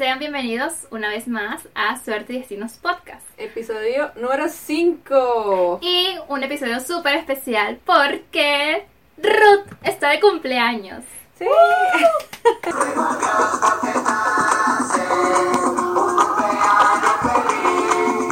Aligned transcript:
Sean 0.00 0.18
bienvenidos 0.18 0.86
una 0.90 1.10
vez 1.10 1.28
más 1.28 1.68
a 1.74 2.02
Suerte 2.02 2.32
y 2.32 2.38
Destinos 2.38 2.78
Podcast. 2.78 3.22
Episodio 3.36 4.10
número 4.16 4.48
5. 4.48 5.80
Y 5.82 6.16
un 6.26 6.42
episodio 6.42 6.80
súper 6.80 7.16
especial 7.16 7.78
porque 7.84 8.86
Ruth 9.18 9.70
está 9.82 10.08
de 10.08 10.20
cumpleaños. 10.20 11.04
Sí. 11.34 11.44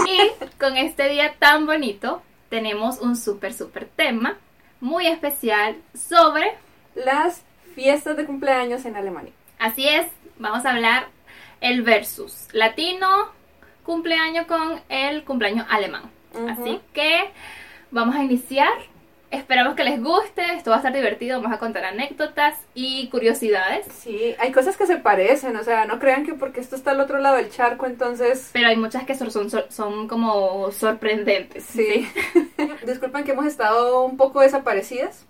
Y 0.07 0.47
con 0.59 0.79
este 0.79 1.11
día 1.11 1.35
tan 1.39 1.67
bonito 1.67 2.23
tenemos 2.49 2.99
un 3.01 3.15
súper, 3.15 3.53
súper 3.53 3.85
tema 3.95 4.39
muy 4.81 5.07
especial 5.07 5.77
sobre... 5.93 6.57
Las 6.95 7.43
fiestas 7.75 8.17
de 8.17 8.25
cumpleaños 8.25 8.87
en 8.87 8.97
Alemania. 8.97 9.35
Así 9.59 9.87
es, 9.87 10.07
vamos 10.39 10.65
a 10.65 10.71
hablar 10.71 11.18
el 11.61 11.83
versus 11.83 12.49
latino 12.53 13.09
cumpleaños 13.83 14.47
con 14.47 14.81
el 14.89 15.25
cumpleaños 15.25 15.67
alemán. 15.71 16.11
Así 16.49 16.81
que 16.93 17.31
vamos 17.91 18.15
a 18.17 18.23
iniciar. 18.23 18.73
Esperamos 19.31 19.75
que 19.75 19.85
les 19.85 20.03
guste, 20.03 20.43
esto 20.55 20.71
va 20.71 20.77
a 20.77 20.79
estar 20.79 20.93
divertido, 20.93 21.39
vamos 21.41 21.55
a 21.55 21.61
contar 21.61 21.85
anécdotas 21.85 22.57
y 22.75 23.09
curiosidades. 23.09 23.87
Sí, 23.93 24.35
hay 24.39 24.53
cosas 24.53 24.79
que 24.79 24.87
se 24.87 24.97
parecen, 24.97 25.55
o 25.57 25.63
sea, 25.63 25.85
no 25.85 25.99
crean 25.99 26.25
que 26.25 26.33
porque 26.33 26.61
esto 26.61 26.77
está 26.77 26.93
al 26.93 27.01
otro 27.01 27.19
lado 27.19 27.37
del 27.37 27.51
charco, 27.51 27.85
entonces... 27.85 28.49
Pero 28.55 28.69
hay 28.69 28.77
muchas 28.77 29.05
que 29.05 29.15
son, 29.15 29.31
son, 29.31 29.51
son 29.69 30.09
como 30.09 30.71
sorprendentes. 30.73 31.65
Sí. 31.65 32.09
Disculpen 32.87 33.25
que 33.25 33.33
hemos 33.33 33.45
estado 33.45 34.03
un 34.03 34.17
poco 34.17 34.41
desaparecidas. 34.41 35.27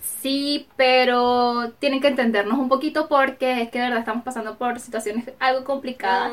Sí, 0.00 0.68
pero 0.76 1.72
tienen 1.78 2.00
que 2.00 2.08
entendernos 2.08 2.58
un 2.58 2.68
poquito 2.68 3.08
porque 3.08 3.62
es 3.62 3.70
que 3.70 3.78
de 3.78 3.84
verdad 3.84 4.00
estamos 4.00 4.24
pasando 4.24 4.56
por 4.56 4.80
situaciones 4.80 5.30
algo 5.38 5.64
complicadas 5.64 6.32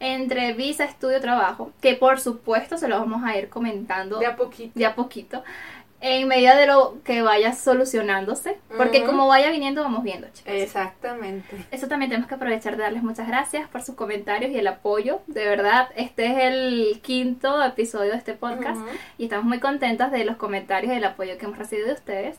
entre 0.00 0.52
visa, 0.52 0.84
estudio, 0.84 1.20
trabajo, 1.20 1.72
que 1.80 1.94
por 1.94 2.20
supuesto 2.20 2.76
se 2.78 2.88
lo 2.88 2.98
vamos 2.98 3.22
a 3.24 3.36
ir 3.36 3.48
comentando 3.48 4.18
De 4.18 4.26
a 4.26 4.36
poquito. 4.36 4.72
de 4.78 4.86
a 4.86 4.94
poquito, 4.94 5.42
en 6.00 6.28
medida 6.28 6.56
de 6.56 6.66
lo 6.66 7.02
que 7.04 7.22
vaya 7.22 7.52
solucionándose, 7.54 8.58
porque 8.76 9.04
como 9.04 9.26
vaya 9.26 9.50
viniendo 9.50 9.82
vamos 9.82 10.02
viendo, 10.02 10.28
chicos. 10.28 10.52
Exactamente. 10.52 11.66
Eso 11.70 11.88
también 11.88 12.10
tenemos 12.10 12.28
que 12.28 12.34
aprovechar 12.34 12.76
de 12.76 12.82
darles 12.82 13.02
muchas 13.02 13.26
gracias 13.26 13.68
por 13.68 13.82
sus 13.82 13.94
comentarios 13.94 14.52
y 14.52 14.58
el 14.58 14.66
apoyo. 14.66 15.20
De 15.26 15.46
verdad, 15.46 15.88
este 15.96 16.26
es 16.26 16.38
el 16.38 17.00
quinto 17.02 17.64
episodio 17.64 18.12
de 18.12 18.18
este 18.18 18.34
podcast 18.34 18.80
y 19.16 19.24
estamos 19.24 19.46
muy 19.46 19.58
contentas 19.58 20.12
de 20.12 20.24
los 20.24 20.36
comentarios 20.36 20.92
y 20.92 20.96
el 20.96 21.04
apoyo 21.04 21.38
que 21.38 21.46
hemos 21.46 21.58
recibido 21.58 21.88
de 21.88 21.94
ustedes. 21.94 22.38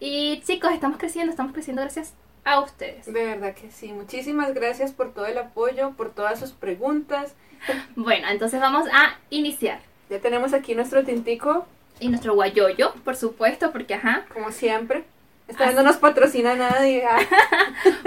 Y 0.00 0.40
chicos, 0.46 0.72
estamos 0.72 0.98
creciendo, 0.98 1.30
estamos 1.30 1.52
creciendo 1.52 1.82
gracias 1.82 2.14
a 2.44 2.60
ustedes. 2.60 3.04
De 3.04 3.24
verdad 3.24 3.54
que 3.54 3.70
sí. 3.70 3.92
Muchísimas 3.92 4.54
gracias 4.54 4.92
por 4.92 5.12
todo 5.12 5.26
el 5.26 5.36
apoyo, 5.36 5.90
por 5.90 6.10
todas 6.10 6.40
sus 6.40 6.52
preguntas. 6.52 7.34
Bueno, 7.94 8.26
entonces 8.30 8.58
vamos 8.58 8.88
a 8.90 9.18
iniciar. 9.28 9.80
Ya 10.08 10.18
tenemos 10.18 10.54
aquí 10.54 10.74
nuestro 10.74 11.04
tintico, 11.04 11.66
Y 12.00 12.08
nuestro 12.08 12.34
guayoyo, 12.34 12.94
por 13.04 13.14
supuesto, 13.14 13.70
porque 13.70 13.92
ajá, 13.92 14.24
como 14.32 14.50
siempre. 14.50 15.04
Esta 15.46 15.66
vez 15.66 15.74
no 15.74 15.82
nos 15.82 15.98
patrocina 15.98 16.54
nadie. 16.54 17.04
ah, 17.06 17.18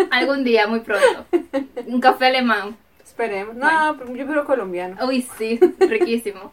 algún 0.10 0.44
día, 0.44 0.66
muy 0.66 0.80
pronto. 0.80 1.28
Un 1.86 2.02
café 2.02 2.26
alemán. 2.28 2.76
esperemos. 3.04 3.56
No, 3.56 4.04
yo 4.16 4.26
quiero 4.26 4.46
colombiano. 4.46 5.06
Uy, 5.06 5.28
sí, 5.38 5.60
riquísimo. 5.78 6.52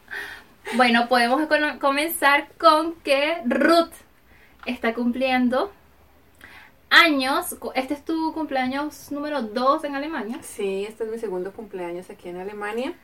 Bueno, 0.74 1.08
podemos 1.08 1.41
comenzar 1.78 2.48
con 2.58 2.92
que 2.96 3.38
Ruth 3.46 3.94
está 4.66 4.94
cumpliendo 4.94 5.72
años. 6.91 7.56
Este 7.75 7.94
es 7.94 8.05
tu 8.05 8.33
cumpleaños 8.33 9.11
número 9.12 9.42
2 9.42 9.84
en 9.84 9.94
Alemania. 9.94 10.39
Sí, 10.42 10.84
este 10.89 11.05
es 11.05 11.11
mi 11.11 11.19
segundo 11.19 11.52
cumpleaños 11.52 12.11
aquí 12.11 12.28
en 12.28 12.39
Alemania. 12.39 12.94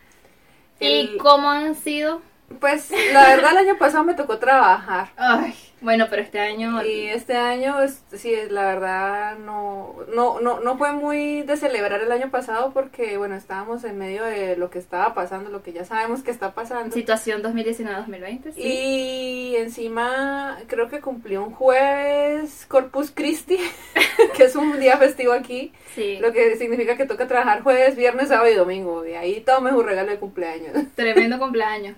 ¿Y 0.80 1.16
cómo 1.18 1.48
han 1.48 1.74
sido? 1.74 2.20
Pues 2.60 2.90
la 3.12 3.28
verdad 3.28 3.52
el 3.52 3.58
año 3.58 3.78
pasado 3.78 4.04
me 4.04 4.14
tocó 4.14 4.38
trabajar. 4.38 5.08
Ay, 5.16 5.54
bueno, 5.80 6.06
pero 6.08 6.22
este 6.22 6.38
año... 6.40 6.82
Y 6.84 7.06
este 7.08 7.36
año, 7.36 7.82
es- 7.82 8.02
sí, 8.16 8.34
la 8.48 8.62
verdad 8.66 9.36
no, 9.38 9.94
no, 10.14 10.40
no, 10.40 10.60
no 10.60 10.78
fue 10.78 10.92
muy 10.92 11.42
de 11.42 11.56
celebrar 11.56 12.00
el 12.00 12.10
año 12.12 12.30
pasado 12.30 12.72
porque, 12.72 13.16
bueno, 13.18 13.34
estábamos 13.34 13.84
en 13.84 13.98
medio 13.98 14.24
de 14.24 14.56
lo 14.56 14.70
que 14.70 14.78
estaba 14.78 15.12
pasando, 15.12 15.50
lo 15.50 15.62
que 15.62 15.72
ya 15.72 15.84
sabemos 15.84 16.22
que 16.22 16.30
está 16.30 16.54
pasando. 16.54 16.94
Situación 16.94 17.42
2019-2020, 17.42 18.52
sí. 18.54 18.62
Y 18.62 19.56
encima 19.56 20.58
creo 20.68 20.88
que 20.88 21.00
cumplió 21.00 21.42
un 21.44 21.52
jueves 21.52 22.64
Corpus 22.68 23.10
Christi, 23.10 23.58
que 24.36 24.44
es 24.44 24.56
un 24.56 24.78
día 24.80 24.96
festivo 24.98 25.32
aquí, 25.32 25.72
Sí, 25.94 26.18
lo 26.20 26.30
que 26.32 26.56
significa 26.56 26.96
que 26.96 27.06
toca 27.06 27.26
trabajar 27.26 27.62
jueves, 27.62 27.96
viernes, 27.96 28.28
sábado 28.28 28.50
y 28.50 28.54
domingo. 28.54 29.06
Y 29.06 29.14
ahí 29.14 29.40
tome 29.40 29.72
un 29.72 29.84
regalo 29.84 30.10
de 30.10 30.18
cumpleaños. 30.18 30.72
tremendo 30.94 31.38
cumpleaños. 31.38 31.96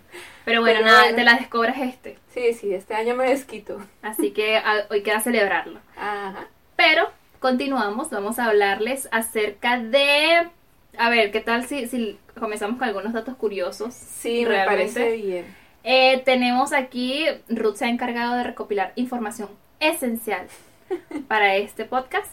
Pero 0.49 0.63
bueno, 0.63 0.79
Pero 0.79 0.87
nada, 0.87 1.03
bueno. 1.03 1.17
te 1.17 1.25
la 1.25 1.35
descobras 1.35 1.77
este. 1.79 2.17
Sí, 2.33 2.55
sí, 2.55 2.73
este 2.73 2.95
año 2.95 3.15
me 3.15 3.29
desquito. 3.29 3.85
Así 4.01 4.31
que 4.31 4.59
hoy 4.89 5.03
queda 5.03 5.21
celebrarlo. 5.21 5.79
Ajá. 5.95 6.47
Pero 6.75 7.11
continuamos, 7.39 8.09
vamos 8.09 8.39
a 8.39 8.47
hablarles 8.47 9.11
acerca 9.13 9.79
de... 9.79 10.49
A 10.97 11.11
ver, 11.11 11.33
¿qué 11.33 11.41
tal 11.41 11.67
si, 11.67 11.87
si 11.87 12.19
comenzamos 12.39 12.79
con 12.79 12.89
algunos 12.89 13.13
datos 13.13 13.37
curiosos? 13.37 13.93
Sí, 13.93 14.45
me 14.45 14.49
Realmente. 14.49 14.95
parece 14.95 15.17
bien. 15.17 15.55
Eh, 15.85 16.23
tenemos 16.25 16.73
aquí, 16.73 17.27
Ruth 17.51 17.77
se 17.77 17.85
ha 17.85 17.89
encargado 17.89 18.35
de 18.37 18.45
recopilar 18.45 18.93
información 18.97 19.51
esencial 19.81 20.47
para 21.29 21.57
este 21.57 21.85
podcast. 21.85 22.33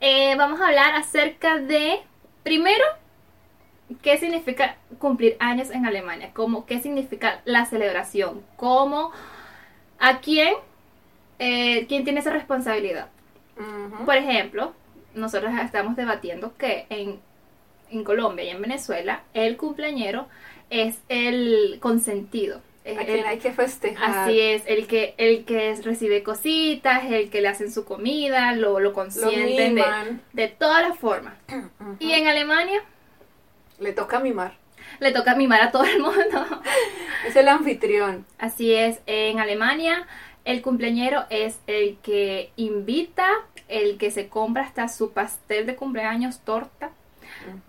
Eh, 0.00 0.34
vamos 0.36 0.60
a 0.60 0.66
hablar 0.68 0.94
acerca 0.94 1.56
de, 1.56 2.00
primero, 2.42 2.84
qué 4.02 4.18
significa 4.18 4.76
cumplir 4.98 5.36
años 5.38 5.70
en 5.70 5.86
Alemania, 5.86 6.30
cómo, 6.34 6.66
qué 6.66 6.80
significa 6.80 7.40
la 7.44 7.66
celebración, 7.66 8.42
cómo, 8.56 9.12
a 9.98 10.20
quién, 10.20 10.54
eh, 11.38 11.86
quién 11.88 12.04
tiene 12.04 12.20
esa 12.20 12.30
responsabilidad. 12.30 13.08
Por 14.04 14.16
ejemplo, 14.16 14.74
nosotros 15.14 15.50
estamos 15.64 15.96
debatiendo 15.96 16.54
que 16.58 16.86
en, 16.90 17.18
en 17.90 18.04
Colombia 18.04 18.44
y 18.44 18.50
en 18.50 18.60
Venezuela 18.60 19.22
el 19.32 19.56
cumpleañero 19.56 20.26
es 20.68 20.98
el 21.08 21.78
consentido. 21.80 22.60
es 22.84 22.98
A 22.98 23.00
el- 23.00 23.06
quien 23.06 23.26
hay 23.26 23.38
que 23.38 23.52
festejar. 23.52 24.28
Así 24.28 24.38
es, 24.40 24.62
el 24.66 24.86
que, 24.86 25.14
el 25.16 25.44
que 25.46 25.74
recibe 25.82 26.22
cositas, 26.22 27.04
el 27.10 27.30
que 27.30 27.40
le 27.40 27.48
hacen 27.48 27.72
su 27.72 27.84
comida, 27.86 28.52
lo, 28.52 28.72
lo 28.78 28.80
Lo 28.80 28.92
consienten 28.92 29.74
de, 29.76 29.84
de 30.34 30.48
todas 30.48 30.86
las 30.86 30.98
formas. 30.98 31.34
Y 31.98 32.12
en 32.12 32.26
Alemania 32.26 32.82
Le 33.78 33.92
toca 33.92 34.20
mimar. 34.20 34.54
le 35.00 35.12
toca 35.12 35.34
mimar 35.34 35.60
a 35.62 35.70
todo 35.70 35.84
el 35.84 36.00
mundo. 36.00 36.46
Es 37.26 37.34
el 37.34 37.48
anfitrión. 37.48 38.24
Así 38.38 38.72
es, 38.72 39.00
en 39.06 39.40
Alemania 39.40 40.06
el 40.46 40.62
cumpleañero 40.62 41.24
es 41.28 41.58
el 41.66 41.98
que 42.04 42.52
invita, 42.54 43.28
el 43.66 43.98
que 43.98 44.12
se 44.12 44.28
compra 44.28 44.62
hasta 44.62 44.86
su 44.86 45.10
pastel 45.10 45.66
de 45.66 45.74
cumpleaños, 45.74 46.38
torta, 46.38 46.92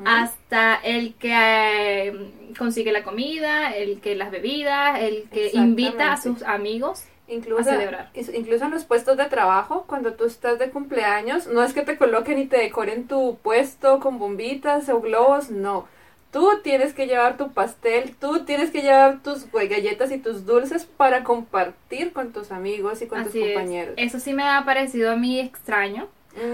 hasta 0.06 0.76
el 0.76 1.16
que 1.16 1.32
eh, 1.34 2.54
consigue 2.56 2.92
la 2.92 3.04
comida, 3.04 3.76
el 3.76 4.00
que 4.00 4.16
las 4.16 4.30
bebidas, 4.30 5.00
el 5.02 5.24
que 5.30 5.50
invita 5.54 6.14
a 6.14 6.22
sus 6.22 6.44
amigos. 6.44 7.04
Incluso, 7.28 7.62
a 7.62 7.74
celebrar. 7.74 8.10
incluso 8.14 8.64
en 8.64 8.72
los 8.72 8.86
puestos 8.86 9.18
de 9.18 9.26
trabajo, 9.26 9.84
cuando 9.86 10.14
tú 10.14 10.26
estás 10.26 10.60
de 10.60 10.70
cumpleaños, 10.70 11.48
no 11.48 11.64
es 11.64 11.74
que 11.74 11.82
te 11.82 11.98
coloquen 11.98 12.38
y 12.38 12.46
te 12.46 12.58
decoren 12.58 13.08
tu 13.08 13.38
puesto 13.42 14.00
con 14.00 14.20
bombitas 14.20 14.88
o 14.88 15.02
globos, 15.02 15.50
no. 15.50 15.88
Tú 16.38 16.52
tienes 16.62 16.94
que 16.94 17.08
llevar 17.08 17.36
tu 17.36 17.52
pastel, 17.52 18.16
tú 18.16 18.46
tienes 18.46 18.70
que 18.70 18.84
llevar 18.84 19.24
tus 19.24 19.52
galletas 19.52 20.12
y 20.12 20.20
tus 20.20 20.46
dulces 20.46 20.86
para 20.86 21.24
compartir 21.24 22.14
con 22.14 22.32
tus 22.32 22.52
amigos 22.52 23.02
y 23.02 23.08
con 23.08 23.22
Así 23.22 23.40
tus 23.40 23.42
es. 23.48 23.54
compañeros. 23.56 23.96
Eso 23.98 24.20
sí 24.20 24.34
me 24.34 24.44
ha 24.44 24.64
parecido 24.64 25.12
a 25.12 25.16
mí 25.16 25.40
extraño. 25.40 26.08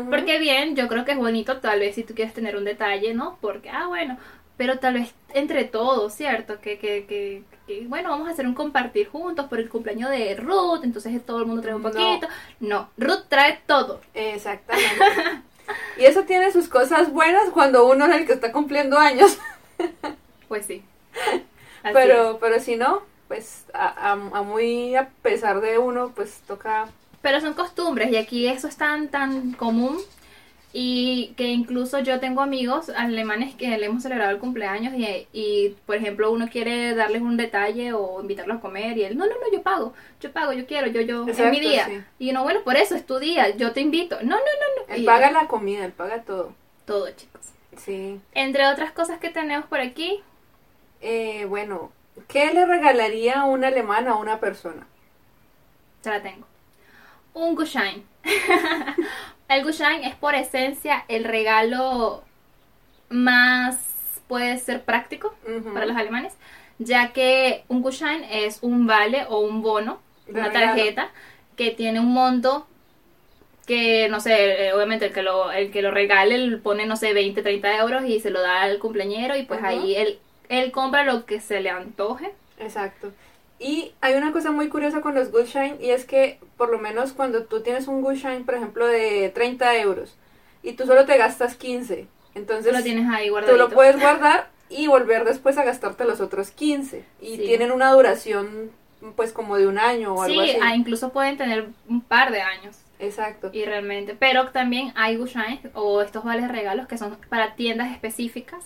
Porque 0.09 0.39
bien, 0.39 0.77
yo 0.77 0.87
creo 0.87 1.03
que 1.03 1.11
es 1.11 1.17
bonito 1.17 1.57
tal 1.57 1.81
vez 1.81 1.95
si 1.95 2.03
tú 2.03 2.15
quieres 2.15 2.33
tener 2.33 2.55
un 2.55 2.63
detalle, 2.63 3.13
¿no? 3.13 3.37
Porque, 3.41 3.69
ah, 3.69 3.87
bueno, 3.87 4.17
pero 4.55 4.79
tal 4.79 4.93
vez 4.93 5.13
entre 5.33 5.65
todos, 5.65 6.13
¿cierto? 6.13 6.61
Que, 6.61 6.79
que, 6.79 7.05
que, 7.05 7.43
que, 7.67 7.85
bueno, 7.85 8.09
vamos 8.09 8.29
a 8.29 8.31
hacer 8.31 8.47
un 8.47 8.53
compartir 8.53 9.09
juntos 9.09 9.47
por 9.47 9.59
el 9.59 9.67
cumpleaños 9.67 10.11
de 10.11 10.33
Ruth, 10.35 10.85
entonces 10.85 11.25
todo 11.25 11.39
el 11.39 11.45
mundo 11.45 11.61
trae 11.61 11.75
un 11.75 11.81
No. 11.81 11.89
poquito. 11.91 12.27
No, 12.61 12.89
Ruth 12.95 13.25
trae 13.27 13.59
todo. 13.67 13.99
Exactamente. 14.13 14.95
y 15.97 16.05
eso 16.05 16.23
tiene 16.23 16.53
sus 16.53 16.69
cosas 16.69 17.11
buenas 17.11 17.49
cuando 17.49 17.85
uno 17.85 18.05
es 18.05 18.15
el 18.15 18.25
que 18.25 18.31
está 18.31 18.53
cumpliendo 18.53 18.97
años. 18.97 19.37
Pues 20.47 20.65
sí. 20.65 20.83
Así 21.83 22.09
pero, 22.09 22.39
pero 22.39 22.59
si 22.59 22.75
no, 22.75 23.01
pues 23.27 23.65
a, 23.73 23.87
a- 24.11 24.11
a 24.13 24.41
muy 24.43 24.95
a 24.95 25.09
pesar 25.21 25.61
de 25.61 25.77
uno, 25.77 26.13
pues 26.15 26.41
toca 26.47 26.89
Pero 27.21 27.39
son 27.41 27.53
costumbres 27.53 28.11
y 28.11 28.17
aquí 28.17 28.47
eso 28.47 28.67
es 28.67 28.77
tan, 28.77 29.09
tan 29.09 29.53
común 29.53 29.97
y 30.73 31.33
que 31.37 31.47
incluso 31.47 31.99
yo 31.99 32.19
tengo 32.19 32.41
amigos 32.41 32.89
alemanes 32.89 33.55
que 33.55 33.77
le 33.77 33.85
hemos 33.87 34.03
celebrado 34.03 34.31
el 34.31 34.39
cumpleaños 34.39 34.93
y, 34.95 35.27
y, 35.33 35.69
por 35.85 35.95
ejemplo 35.97 36.31
uno 36.31 36.49
quiere 36.49 36.95
darles 36.95 37.21
un 37.21 37.37
detalle 37.37 37.93
o 37.93 38.21
invitarlos 38.21 38.57
a 38.57 38.61
comer 38.61 38.97
y 38.97 39.03
él, 39.03 39.17
no, 39.17 39.25
no, 39.27 39.33
no, 39.33 39.51
yo 39.53 39.63
pago, 39.63 39.93
yo 40.21 40.31
pago, 40.33 40.53
yo 40.53 40.65
quiero, 40.67 40.87
yo, 40.87 41.01
yo, 41.01 41.31
es 41.37 41.47
mi 41.49 41.59
Exacto, 41.59 41.61
día. 41.61 41.85
sí. 41.85 42.05
Y 42.19 42.31
uno, 42.31 42.43
bueno, 42.43 42.61
por 42.63 42.77
eso 42.77 42.95
es 42.95 43.05
tu 43.05 43.19
día, 43.19 43.55
yo 43.57 43.73
te 43.73 43.81
invito. 43.81 44.17
No, 44.23 44.37
no, 44.37 44.37
no, 44.37 44.87
no. 44.87 44.95
Él 44.95 45.01
Y 45.01 45.03
paga 45.03 45.29
la 45.29 45.47
comida, 45.49 45.83
él 45.83 45.91
paga 45.91 46.23
todo. 46.23 46.53
todo, 46.85 47.09
chicos. 47.11 47.53
Sí. 47.77 48.21
Entre 48.33 48.67
otras 48.67 48.91
cosas 48.91 49.19
que 49.19 49.29
tenemos 49.29 49.65
por 49.67 49.79
aquí, 49.79 50.23
Eh, 51.01 51.45
bueno, 51.45 51.91
¿qué 52.27 52.53
le 52.53 52.65
regalaría 52.65 53.43
un 53.43 53.63
alemán 53.63 54.07
a 54.07 54.15
una 54.15 54.39
persona? 54.39 54.87
ya 56.03 56.11
la 56.11 56.21
tengo. 56.21 56.47
Un 57.33 57.55
Gutschein. 57.55 58.05
el 59.47 59.63
Gutschein 59.63 60.03
es 60.03 60.15
por 60.15 60.35
esencia 60.35 61.05
el 61.07 61.23
regalo 61.23 62.23
más, 63.09 63.77
puede 64.27 64.57
ser 64.57 64.83
práctico 64.83 65.35
para 65.73 65.85
los 65.85 65.95
alemanes, 65.97 66.33
ya 66.79 67.13
que 67.13 67.65
un 67.67 67.81
Gutschein 67.81 68.23
es 68.25 68.59
un 68.61 68.87
vale 68.87 69.25
o 69.29 69.39
un 69.39 69.61
bono, 69.61 70.01
una 70.27 70.51
tarjeta 70.51 71.09
que 71.55 71.71
tiene 71.71 71.99
un 71.99 72.13
monto 72.13 72.67
que, 73.65 74.09
no 74.09 74.19
sé, 74.19 74.67
eh, 74.67 74.73
obviamente 74.73 75.05
el 75.05 75.13
que 75.13 75.21
lo, 75.23 75.51
el 75.51 75.71
que 75.71 75.81
lo 75.81 75.91
regale 75.91 76.57
pone, 76.57 76.85
no 76.85 76.95
sé, 76.97 77.13
20, 77.13 77.41
30 77.41 77.77
euros 77.79 78.03
y 78.05 78.19
se 78.19 78.29
lo 78.29 78.41
da 78.41 78.61
al 78.63 78.79
cumpleañero 78.79 79.35
y 79.37 79.43
pues 79.43 79.63
ahí 79.63 79.95
él, 79.95 80.19
él 80.49 80.71
compra 80.71 81.03
lo 81.03 81.25
que 81.25 81.39
se 81.39 81.61
le 81.61 81.69
antoje. 81.69 82.31
Exacto. 82.59 83.11
Y 83.59 83.93
hay 84.01 84.15
una 84.15 84.33
cosa 84.33 84.51
muy 84.51 84.67
curiosa 84.67 84.99
con 85.01 85.15
los 85.15 85.31
Gutschein 85.31 85.77
y 85.79 85.91
es 85.91 86.03
que 86.05 86.39
por 86.57 86.69
lo 86.69 86.79
menos 86.79 87.13
cuando 87.13 87.43
tú 87.45 87.61
tienes 87.61 87.87
un 87.87 88.01
Gutschein, 88.01 88.43
por 88.45 88.55
ejemplo, 88.55 88.85
de 88.87 89.29
30 89.33 89.77
euros 89.77 90.15
y 90.61 90.73
tú 90.73 90.85
solo 90.85 91.05
te 91.05 91.17
gastas 91.17 91.55
15, 91.55 92.07
entonces 92.35 92.73
lo 92.73 92.81
tienes 92.83 93.07
ahí 93.09 93.29
tú 93.47 93.55
lo 93.55 93.69
puedes 93.69 93.95
guardar 94.01 94.49
y 94.69 94.87
volver 94.87 95.23
después 95.23 95.57
a 95.57 95.63
gastarte 95.63 96.03
los 96.03 96.19
otros 96.19 96.51
15 96.51 97.05
y 97.21 97.37
Sí. 97.37 97.43
tienen 97.45 97.71
una 97.71 97.91
duración 97.91 98.71
pues 99.15 99.31
como 99.33 99.57
de 99.57 99.67
un 99.67 99.77
año 99.77 100.13
o 100.15 100.23
algo 100.23 100.41
Sí, 100.41 100.49
así. 100.51 100.59
ah, 100.61 100.75
incluso 100.75 101.09
pueden 101.13 101.37
tener 101.37 101.67
un 101.87 102.01
par 102.01 102.31
de 102.31 102.41
años. 102.41 102.77
Exacto. 103.03 103.49
Y 103.53 103.65
realmente, 103.65 104.15
pero 104.15 104.49
también 104.49 104.91
hay 104.95 105.17
Gutscheins 105.17 105.61
o 105.73 106.01
estos 106.01 106.23
vales 106.23 106.49
regalos 106.49 106.87
que 106.87 106.97
son 106.97 107.17
para 107.29 107.55
tiendas 107.55 107.91
específicas. 107.91 108.65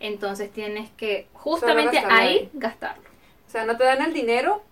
Entonces 0.00 0.50
tienes 0.50 0.90
que 0.90 1.28
justamente 1.32 1.96
gastarlo 1.96 2.18
ahí. 2.18 2.50
gastarlo. 2.52 3.04
O 3.46 3.50
sea, 3.50 3.64
no 3.64 3.76
te 3.76 3.84
dan 3.84 4.02
el 4.02 4.12
dinero 4.12 4.62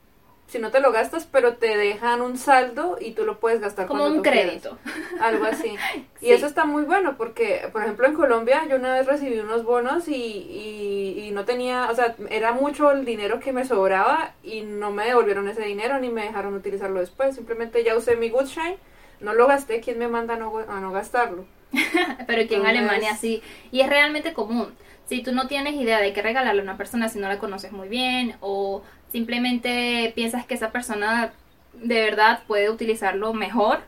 si 0.51 0.59
no 0.59 0.71
te 0.71 0.81
lo 0.81 0.93
gastas, 0.93 1.27
pero 1.31 1.55
te 1.57 1.77
dejan 1.77 2.21
un 2.21 2.37
saldo 2.37 2.99
y 3.01 3.13
tú 3.13 3.25
lo 3.25 3.39
puedes 3.41 3.61
gastar 3.61 3.87
Como 3.87 4.01
cuando 4.01 4.19
un 4.19 4.23
tú 4.25 4.31
quieras. 4.31 4.61
crédito. 4.61 4.79
Algo 5.21 5.45
así. 5.45 5.75
Y 6.21 6.33
eso 6.33 6.47
está 6.47 6.65
muy 6.65 6.83
bueno 6.83 7.17
porque, 7.17 7.69
por 7.73 7.83
ejemplo, 7.83 8.07
en 8.07 8.15
Colombia 8.15 8.67
yo 8.69 8.77
una 8.77 8.95
vez 8.95 9.07
recibí 9.07 9.39
unos 9.39 9.65
bonos 9.65 10.09
y, 10.09 10.15
y, 10.15 11.25
y 11.27 11.31
no 11.31 11.45
tenía, 11.45 11.89
o 11.91 11.95
sea, 11.95 12.17
era 12.29 12.53
mucho 12.53 12.91
el 12.91 13.05
dinero 13.05 13.41
que 13.41 13.53
me 13.53 13.65
sobraba 13.65 14.35
y 14.43 14.63
no 14.63 14.91
me 14.91 15.07
devolvieron 15.07 15.49
ese 15.49 15.63
dinero 15.63 15.99
ni 16.01 16.11
me 16.11 16.25
dejaron 16.25 16.55
utilizarlo 16.55 17.01
después. 17.01 17.37
Simplemente 17.37 17.85
ya 17.85 17.97
usé 17.97 18.17
mi 18.17 18.29
Gutschein, 18.31 18.75
no 19.21 19.35
lo 19.35 19.47
gasté, 19.47 19.81
¿quién 19.81 19.99
me 19.99 20.09
manda 20.09 20.35
a 20.35 20.37
no, 20.39 20.53
a 20.59 20.81
no 20.81 20.93
gastarlo? 20.93 21.47
Pero 22.27 22.43
aquí 22.43 22.55
en 22.57 22.67
Alemania 22.67 23.17
sí. 23.17 23.43
Y 23.71 23.81
es 23.81 23.89
realmente 23.89 24.33
común. 24.33 24.75
Si 25.07 25.23
tú 25.23 25.33
no 25.33 25.49
tienes 25.49 25.75
idea 25.75 26.01
de 26.01 26.13
qué 26.13 26.23
regalarle 26.23 26.61
a 26.61 26.65
una 26.65 26.77
persona 26.77 27.09
si 27.09 27.19
no 27.19 27.29
la 27.29 27.39
conoces 27.39 27.73
muy 27.73 27.89
bien 27.89 28.37
o 28.41 28.83
simplemente 29.13 30.13
piensas 30.15 30.47
que 30.47 30.55
esa 30.55 30.71
persona 30.71 31.33
de 31.75 32.03
verdad 32.03 32.43
puede 32.47 32.71
utilizarlo 32.71 33.33
mejor, 33.33 33.81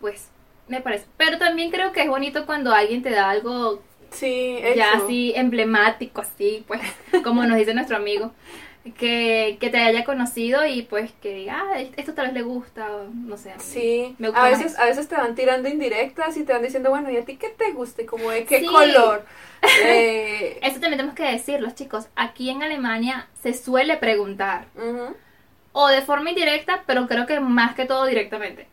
pues 0.00 0.28
me 0.68 0.80
parece. 0.80 1.06
Pero 1.16 1.38
también 1.38 1.70
creo 1.70 1.92
que 1.92 2.02
es 2.02 2.08
bonito 2.08 2.46
cuando 2.46 2.72
alguien 2.72 3.02
te 3.02 3.10
da 3.10 3.30
algo 3.30 3.82
Sí, 4.10 4.58
ya 4.76 4.92
eso. 4.92 5.04
así 5.04 5.32
emblemático, 5.36 6.20
así, 6.20 6.64
pues, 6.66 6.80
como 7.24 7.44
nos 7.44 7.56
dice 7.56 7.74
nuestro 7.74 7.96
amigo, 7.96 8.32
que, 8.98 9.58
que 9.60 9.70
te 9.70 9.78
haya 9.78 10.04
conocido 10.04 10.66
y 10.66 10.82
pues 10.82 11.12
que 11.22 11.34
diga, 11.34 11.62
ah, 11.72 11.80
esto 11.96 12.14
tal 12.14 12.26
vez 12.26 12.34
le 12.34 12.42
gusta, 12.42 12.94
o 12.94 13.08
no 13.14 13.36
sé. 13.36 13.52
a 13.52 13.58
Sí, 13.58 14.16
me 14.18 14.28
gusta 14.28 14.44
a 14.44 14.48
veces, 14.50 14.78
a 14.78 14.86
veces 14.86 15.08
te 15.08 15.14
van 15.16 15.34
tirando 15.34 15.68
indirectas 15.68 16.36
y 16.36 16.44
te 16.44 16.52
van 16.52 16.62
diciendo, 16.62 16.90
bueno, 16.90 17.10
¿y 17.10 17.16
a 17.16 17.24
ti 17.24 17.36
qué 17.36 17.48
te 17.50 17.72
gusta? 17.72 18.02
Y 18.02 18.06
como 18.06 18.30
de 18.30 18.44
qué 18.44 18.60
Sí. 18.60 18.66
color. 18.66 19.24
Eh, 19.84 20.58
Eso 20.60 20.74
también 20.80 20.96
tenemos 20.96 21.14
que 21.14 21.22
decirlo, 21.24 21.70
chicos. 21.70 22.08
Aquí 22.16 22.50
en 22.50 22.62
Alemania 22.62 23.28
se 23.42 23.54
suele 23.54 23.96
preguntar, 23.96 24.66
o 25.72 25.88
de 25.88 26.02
forma 26.02 26.30
indirecta, 26.30 26.82
pero 26.86 27.06
creo 27.06 27.26
que 27.26 27.40
más 27.40 27.74
que 27.74 27.86
todo 27.86 28.06
directamente. 28.06 28.66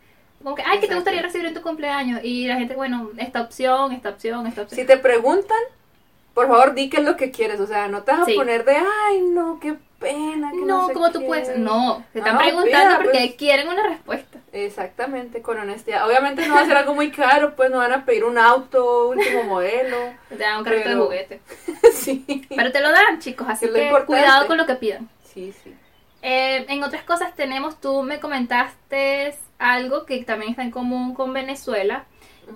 Como 0.43 0.55
que, 0.55 0.63
ay, 0.65 0.79
¿qué 0.79 0.87
te 0.87 0.95
gustaría 0.95 1.21
recibir 1.21 1.45
en 1.47 1.53
tu 1.53 1.61
cumpleaños? 1.61 2.21
Y 2.23 2.47
la 2.47 2.55
gente, 2.55 2.75
bueno, 2.75 3.09
esta 3.17 3.41
opción, 3.41 3.91
esta 3.91 4.09
opción, 4.09 4.47
esta 4.47 4.63
opción. 4.63 4.79
Si 4.81 4.87
te 4.87 4.97
preguntan, 4.97 5.57
por 6.33 6.47
favor, 6.47 6.73
di 6.73 6.89
qué 6.89 6.97
es 6.97 7.03
lo 7.03 7.17
que 7.17 7.31
quieres. 7.31 7.59
O 7.59 7.67
sea, 7.67 7.87
no 7.87 8.03
te 8.03 8.11
vas 8.11 8.21
a 8.21 8.25
poner 8.33 8.65
de, 8.65 8.75
ay, 8.75 9.21
no, 9.21 9.59
qué 9.61 9.75
pena. 9.99 10.51
Que 10.51 10.57
no, 10.57 10.87
no, 10.87 10.93
¿cómo 10.93 11.11
tú 11.11 11.19
qué". 11.19 11.25
puedes? 11.25 11.57
No, 11.57 12.03
te 12.13 12.19
están 12.19 12.35
No, 12.35 12.39
preguntando 12.41 12.87
pida, 12.89 12.97
porque 12.97 13.17
pues. 13.19 13.35
quieren 13.35 13.67
una 13.67 13.83
respuesta. 13.87 14.39
Exactamente, 14.51 15.41
con 15.41 15.59
honestidad. 15.59 16.07
Obviamente 16.07 16.45
no 16.47 16.55
va 16.55 16.61
a 16.61 16.65
ser 16.65 16.77
algo 16.77 16.95
muy 16.95 17.11
caro, 17.11 17.55
pues 17.55 17.69
no 17.69 17.77
van 17.77 17.91
a 17.91 18.05
pedir 18.05 18.23
un 18.23 18.37
auto, 18.37 19.09
último 19.09 19.43
modelo. 19.43 19.97
Te 20.29 20.37
dan 20.37 20.57
un 20.59 20.63
carrito 20.63 20.83
Pero- 20.85 20.99
de 20.99 21.05
juguete. 21.05 21.41
sí. 21.93 22.45
Pero 22.55 22.71
te 22.71 22.79
lo 22.79 22.91
dan, 22.91 23.19
chicos, 23.19 23.47
así 23.49 23.65
Es 23.65 23.71
que 23.71 23.91
cuidado 24.05 24.47
con 24.47 24.57
lo 24.57 24.65
que 24.65 24.75
pidan. 24.75 25.09
Sí, 25.23 25.53
sí. 25.63 25.75
Eh, 26.21 26.65
en 26.67 26.83
otras 26.83 27.03
cosas 27.03 27.33
tenemos, 27.35 27.79
tú 27.79 28.01
me 28.03 28.19
comentaste 28.19 29.35
algo 29.57 30.05
que 30.05 30.23
también 30.23 30.51
está 30.51 30.63
en 30.63 30.71
común 30.71 31.13
con 31.13 31.31
Venezuela, 31.33 32.05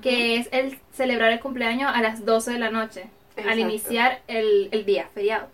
que 0.01 0.37
es 0.37 0.49
el 0.51 0.79
celebrar 0.93 1.31
el 1.31 1.39
cumpleaños 1.39 1.91
a 1.93 2.01
las 2.01 2.25
12 2.25 2.51
de 2.51 2.59
la 2.59 2.71
noche, 2.71 3.05
al 3.37 3.59
iniciar 3.59 4.21
el, 4.27 4.69
el 4.71 4.85
día 4.85 5.07
feriado. 5.13 5.47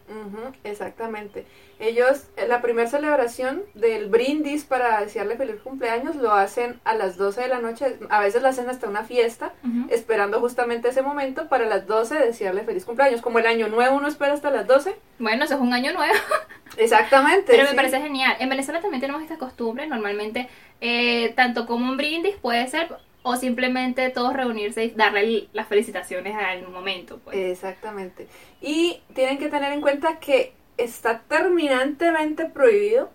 Exactamente. 0.63 1.45
Ellos, 1.79 2.25
eh, 2.35 2.45
la 2.45 2.61
primera 2.61 2.89
celebración 2.89 3.63
del 3.73 4.09
brindis 4.09 4.65
para 4.65 4.99
desearle 4.99 5.37
feliz 5.37 5.55
cumpleaños 5.63 6.17
lo 6.17 6.33
hacen 6.33 6.77
a 6.83 6.93
las 6.93 7.15
12 7.15 7.41
de 7.41 7.47
la 7.47 7.59
noche. 7.59 7.97
A 8.09 8.19
veces 8.19 8.41
lo 8.41 8.49
hacen 8.49 8.69
hasta 8.69 8.89
una 8.89 9.05
fiesta, 9.05 9.53
esperando 9.89 10.41
justamente 10.41 10.89
ese 10.89 11.01
momento 11.01 11.47
para 11.47 11.65
las 11.65 11.87
12 11.87 12.15
desearle 12.15 12.63
feliz 12.63 12.83
cumpleaños. 12.83 13.21
Como 13.21 13.39
el 13.39 13.47
año 13.47 13.69
nuevo 13.69 13.95
uno 13.95 14.09
espera 14.09 14.33
hasta 14.33 14.51
las 14.51 14.67
12. 14.67 14.93
Bueno, 15.19 15.45
eso 15.45 15.55
es 15.55 15.61
un 15.61 15.73
año 15.73 15.93
nuevo, 15.93 16.13
Exactamente. 16.77 17.45
pero 17.47 17.63
me 17.63 17.75
parece 17.75 18.01
genial. 18.01 18.35
En 18.39 18.49
Venezuela 18.49 18.81
también 18.81 18.99
tenemos 18.99 19.21
esta 19.21 19.37
costumbre, 19.37 19.87
normalmente, 19.87 20.49
eh, 20.81 21.31
tanto 21.37 21.65
como 21.65 21.89
un 21.89 21.95
brindis 21.95 22.35
puede 22.35 22.67
ser, 22.67 22.89
o 23.23 23.35
simplemente 23.35 24.09
todos 24.09 24.33
reunirse 24.33 24.85
y 24.85 24.89
darle 24.91 25.47
las 25.53 25.67
felicitaciones 25.67 26.35
al 26.35 26.67
momento. 26.67 27.19
Pues. 27.19 27.37
Exactamente. 27.37 28.27
Y 28.61 29.01
tienen 29.13 29.37
que 29.37 29.49
tener 29.49 29.71
en 29.73 29.81
cuenta 29.81 30.19
que 30.19 30.53
está 30.77 31.19
terminantemente 31.27 32.45
prohibido 32.45 33.09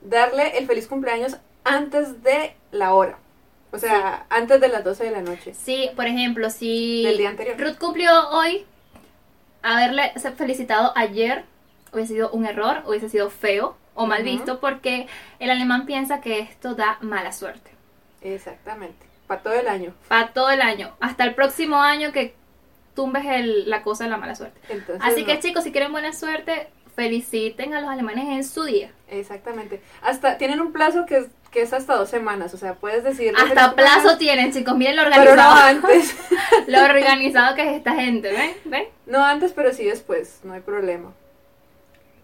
darle 0.00 0.58
el 0.58 0.66
feliz 0.66 0.86
cumpleaños 0.86 1.36
antes 1.64 2.22
de 2.22 2.54
la 2.70 2.94
hora. 2.94 3.18
O 3.72 3.78
sea, 3.78 4.26
antes 4.30 4.60
de 4.60 4.68
las 4.68 4.84
12 4.84 5.04
de 5.04 5.10
la 5.10 5.22
noche. 5.22 5.52
Sí, 5.52 5.90
por 5.96 6.06
ejemplo, 6.06 6.48
si 6.50 7.02
Del 7.04 7.18
día 7.18 7.30
anterior. 7.30 7.60
Ruth 7.60 7.76
cumplió 7.78 8.10
hoy, 8.30 8.64
haberle 9.62 10.12
felicitado 10.36 10.92
ayer 10.96 11.44
hubiese 11.92 12.14
sido 12.14 12.30
un 12.30 12.46
error, 12.46 12.82
hubiese 12.86 13.08
sido 13.08 13.30
feo 13.30 13.76
o 13.94 14.06
mal 14.06 14.22
visto 14.22 14.60
porque 14.60 15.08
el 15.38 15.50
alemán 15.50 15.86
piensa 15.86 16.20
que 16.20 16.38
esto 16.38 16.74
da 16.74 16.98
mala 17.00 17.32
suerte. 17.32 17.70
Exactamente. 18.22 19.05
Para 19.26 19.42
todo 19.42 19.54
el 19.54 19.68
año. 19.68 19.94
Para 20.08 20.28
todo 20.28 20.50
el 20.50 20.60
año, 20.60 20.94
hasta 21.00 21.24
el 21.24 21.34
próximo 21.34 21.80
año 21.82 22.12
que 22.12 22.34
tumbes 22.94 23.24
el- 23.26 23.68
la 23.68 23.82
cosa 23.82 24.04
de 24.04 24.10
la 24.10 24.16
mala 24.16 24.34
suerte. 24.34 24.58
Entonces, 24.68 25.02
Así 25.06 25.20
no. 25.22 25.26
que 25.26 25.38
chicos, 25.40 25.64
si 25.64 25.72
quieren 25.72 25.92
buena 25.92 26.12
suerte, 26.12 26.68
feliciten 26.94 27.74
a 27.74 27.80
los 27.80 27.90
alemanes 27.90 28.24
en 28.28 28.42
su 28.44 28.64
día. 28.64 28.90
Exactamente. 29.08 29.82
Hasta 30.02 30.38
tienen 30.38 30.60
un 30.60 30.72
plazo 30.72 31.04
que 31.04 31.18
es, 31.18 31.26
que 31.50 31.60
es 31.62 31.72
hasta 31.74 31.94
dos 31.94 32.08
semanas. 32.08 32.54
O 32.54 32.56
sea, 32.56 32.74
puedes 32.74 33.04
decir. 33.04 33.34
Hasta 33.36 33.74
plazo 33.74 34.16
tienen, 34.16 34.50
chicos, 34.52 34.74
miren 34.76 34.96
lo 34.96 35.02
Pero 35.02 35.14
no 35.36 35.50
organizado, 35.50 35.54
antes. 35.66 36.16
lo 36.68 36.82
organizado 36.84 37.54
que 37.54 37.62
es 37.70 37.76
esta 37.76 37.94
gente, 37.94 38.32
¿ven? 38.32 38.52
¿Ven? 38.64 38.84
no 39.06 39.22
antes, 39.24 39.52
pero 39.52 39.72
sí 39.74 39.84
después. 39.84 40.40
No 40.44 40.54
hay 40.54 40.60
problema. 40.60 41.12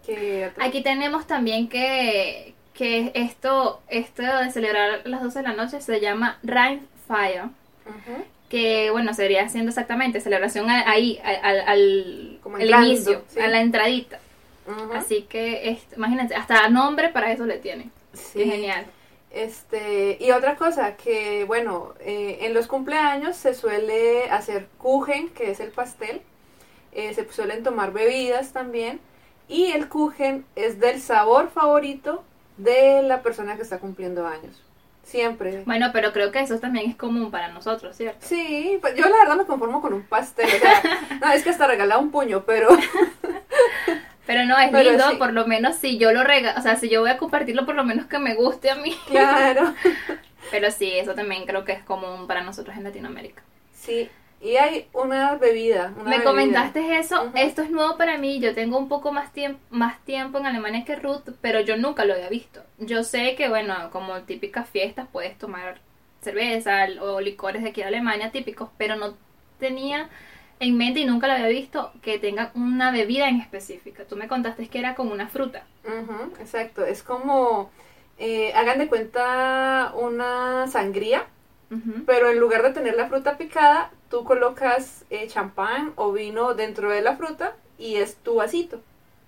Que 0.05 0.51
Aquí 0.59 0.81
tenemos 0.83 1.27
también 1.27 1.69
que, 1.69 2.53
que 2.73 3.11
esto, 3.15 3.81
esto 3.87 4.21
de 4.23 4.51
celebrar 4.51 5.01
las 5.05 5.21
12 5.23 5.39
de 5.39 5.47
la 5.47 5.53
noche 5.53 5.79
se 5.81 6.01
llama 6.01 6.39
Ujú. 7.85 8.23
que 8.49 8.91
bueno, 8.91 9.13
sería 9.13 9.43
haciendo 9.43 9.69
exactamente 9.69 10.21
celebración 10.21 10.69
ahí, 10.69 11.19
al, 11.23 11.59
al 11.61 12.39
Como 12.43 12.57
el 12.57 12.63
entrando, 12.63 12.87
inicio, 12.87 13.23
sí. 13.27 13.39
a 13.39 13.47
la 13.47 13.61
entradita. 13.61 14.19
Así 14.95 15.23
que 15.23 15.69
este, 15.69 15.95
imagínense, 15.95 16.35
hasta 16.35 16.69
nombre 16.69 17.09
para 17.09 17.31
eso 17.31 17.45
le 17.45 17.57
tienen. 17.57 17.91
Sí. 18.13 18.39
Qué 18.39 18.45
genial. 18.45 18.85
Este, 19.31 20.17
y 20.21 20.29
otra 20.31 20.55
cosa, 20.55 20.95
que 20.95 21.43
bueno, 21.45 21.95
eh, 22.01 22.37
en 22.41 22.53
los 22.53 22.67
cumpleaños 22.67 23.35
se 23.35 23.55
suele 23.55 24.29
hacer 24.29 24.67
kuchen, 24.77 25.29
que 25.29 25.49
es 25.49 25.59
el 25.59 25.71
pastel, 25.71 26.21
eh, 26.91 27.13
se 27.15 27.27
suelen 27.31 27.63
tomar 27.63 27.91
bebidas 27.91 28.53
también, 28.53 28.99
y 29.47 29.71
el 29.71 29.89
kuchen 29.89 30.45
es 30.55 30.79
del 30.79 31.01
sabor 31.01 31.49
favorito 31.49 32.23
de 32.57 33.01
la 33.01 33.23
persona 33.23 33.55
que 33.55 33.63
está 33.63 33.79
cumpliendo 33.79 34.27
años. 34.27 34.61
Siempre. 35.03 35.63
Bueno, 35.65 35.89
pero 35.93 36.11
creo 36.13 36.31
que 36.31 36.39
eso 36.39 36.59
también 36.59 36.89
es 36.89 36.95
común 36.95 37.29
para 37.29 37.49
nosotros, 37.49 37.95
¿cierto? 37.95 38.25
Sí, 38.25 38.77
pues 38.81 38.95
yo 38.95 39.07
la 39.07 39.17
verdad 39.17 39.35
me 39.35 39.45
conformo 39.45 39.81
con 39.81 39.93
un 39.93 40.03
pastel, 40.03 40.47
o 40.47 40.59
sea, 40.59 40.81
no, 41.21 41.31
es 41.31 41.43
que 41.43 41.49
hasta 41.49 41.67
regalado 41.67 42.01
un 42.01 42.09
puño, 42.09 42.43
pero 42.45 42.69
Pero 44.25 44.45
no, 44.45 44.57
es 44.57 44.69
Pero 44.71 44.91
lindo, 44.91 45.09
sí. 45.09 45.15
por 45.17 45.33
lo 45.33 45.45
menos 45.45 45.75
si 45.75 45.97
yo 45.97 46.11
lo 46.13 46.23
regalo, 46.23 46.57
o 46.57 46.61
sea, 46.61 46.77
si 46.77 46.89
yo 46.89 47.01
voy 47.01 47.09
a 47.09 47.17
compartirlo, 47.17 47.65
por 47.65 47.75
lo 47.75 47.83
menos 47.83 48.05
que 48.05 48.19
me 48.19 48.35
guste 48.35 48.69
a 48.69 48.75
mí. 48.75 48.95
claro. 49.07 49.73
Pero 50.49 50.71
sí, 50.71 50.91
eso 50.93 51.13
también 51.13 51.45
creo 51.45 51.65
que 51.65 51.73
es 51.73 51.83
común 51.83 52.27
para 52.27 52.41
nosotros 52.41 52.75
en 52.77 52.83
Latinoamérica. 52.83 53.43
Sí, 53.73 54.09
Y 54.43 54.57
hay 54.57 54.87
una 54.93 55.35
bebida. 55.35 55.93
Una 55.95 56.03
Me 56.03 56.17
bebida. 56.17 56.25
comentaste 56.25 56.97
eso, 56.97 57.31
esto 57.35 57.61
es 57.61 57.69
nuevo 57.71 57.97
para 57.97 58.17
mí, 58.17 58.39
yo 58.39 58.53
tengo 58.53 58.77
un 58.77 58.89
poco 58.89 59.11
más, 59.11 59.33
tiemp- 59.33 59.57
más 59.69 60.03
tiempo 60.03 60.37
en 60.37 60.45
Alemania 60.45 60.83
que 60.85 60.95
Ruth, 60.97 61.29
pero 61.41 61.61
yo 61.61 61.77
nunca 61.77 62.03
lo 62.05 62.13
había 62.13 62.29
visto. 62.29 62.61
Yo 62.77 63.03
sé 63.03 63.35
que, 63.35 63.47
bueno, 63.49 63.89
como 63.91 64.21
típicas 64.23 64.69
fiestas 64.69 65.07
puedes 65.11 65.37
tomar 65.37 65.79
cerveza 66.21 66.85
o 67.01 67.21
licores 67.21 67.63
de 67.63 67.69
aquí 67.69 67.81
de 67.81 67.87
Alemania 67.87 68.31
típicos, 68.31 68.69
pero 68.77 68.95
no 68.97 69.15
tenía 69.59 70.09
en 70.59 70.77
mente 70.77 70.99
y 70.99 71.05
nunca 71.05 71.27
lo 71.27 71.33
había 71.33 71.47
visto 71.47 71.91
que 72.01 72.19
tengan 72.19 72.51
una 72.55 72.91
bebida 72.91 73.29
en 73.29 73.39
específica. 73.41 74.03
Tú 74.05 74.15
me 74.17 74.27
contaste 74.27 74.67
que 74.67 74.79
era 74.79 74.95
con 74.95 75.11
una 75.11 75.27
fruta. 75.27 75.63
Ujú, 75.85 76.33
exacto, 76.41 76.85
es 76.85 77.03
como, 77.03 77.69
eh, 78.17 78.53
hagan 78.53 78.79
de 78.79 78.87
cuenta 78.87 79.91
una 79.95 80.67
sangría, 80.67 81.25
pero 82.05 82.29
en 82.31 82.39
lugar 82.39 82.63
de 82.63 82.71
tener 82.71 82.95
la 82.95 83.07
fruta 83.07 83.37
picada, 83.37 83.91
tú 84.13 84.23
colocas 84.25 85.05
eh, 85.09 85.25
champán 85.25 85.91
o 85.95 86.11
vino 86.11 86.53
dentro 86.53 86.91
de 86.91 87.01
la 87.01 87.15
fruta 87.15 87.55
y 87.79 87.95
es 87.95 88.15
tu 88.17 88.35
vasito. 88.35 88.79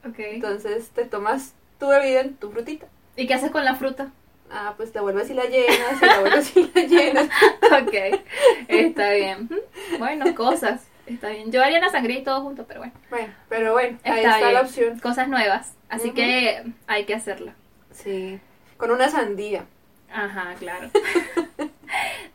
Ok. 0.08 0.20
Entonces 0.20 0.90
te 0.90 1.06
tomas 1.06 1.56
tu 1.80 1.88
bebida 1.88 2.22
en 2.22 2.36
tu 2.36 2.52
frutita. 2.52 2.86
¿Y 3.16 3.26
qué 3.26 3.34
haces 3.34 3.50
con 3.50 3.66
la 3.66 3.74
fruta? 3.74 4.12
Ah, 4.52 4.76
pues 4.78 4.92
te 4.92 5.00
vuelves 5.00 5.28
y 5.32 5.34
la 5.34 5.46
llenas, 5.46 6.00
y 6.00 6.06
la 6.06 6.20
vuelves 6.20 6.56
y 6.56 6.72
la 6.72 6.82
llenas. 6.84 7.26
ok, 7.82 8.20
está 8.68 9.10
bien. 9.14 9.50
Bueno, 9.98 10.36
cosas. 10.36 10.86
Está 11.08 11.30
bien. 11.30 11.52
Yo 11.52 11.64
haría 11.64 11.80
una 11.80 11.90
sangría 11.90 12.20
y 12.20 12.24
todo 12.24 12.42
junto, 12.42 12.66
pero 12.68 12.82
bueno. 12.82 12.94
Bueno, 13.10 13.34
pero 13.50 13.74
bueno, 13.74 13.98
ahí 14.04 14.20
Está 14.20 14.36
está 14.36 14.52
la 14.52 14.62
opción. 14.62 15.00
Cosas 15.00 15.28
nuevas. 15.28 15.74
Así 15.90 16.12
que 16.12 16.64
hay 16.86 17.06
que 17.06 17.16
hacerla. 17.16 17.56
Sí, 17.90 18.40
con 18.78 18.92
una 18.92 19.10
sandía. 19.10 19.66
Ajá, 20.14 20.54
claro. 20.60 20.92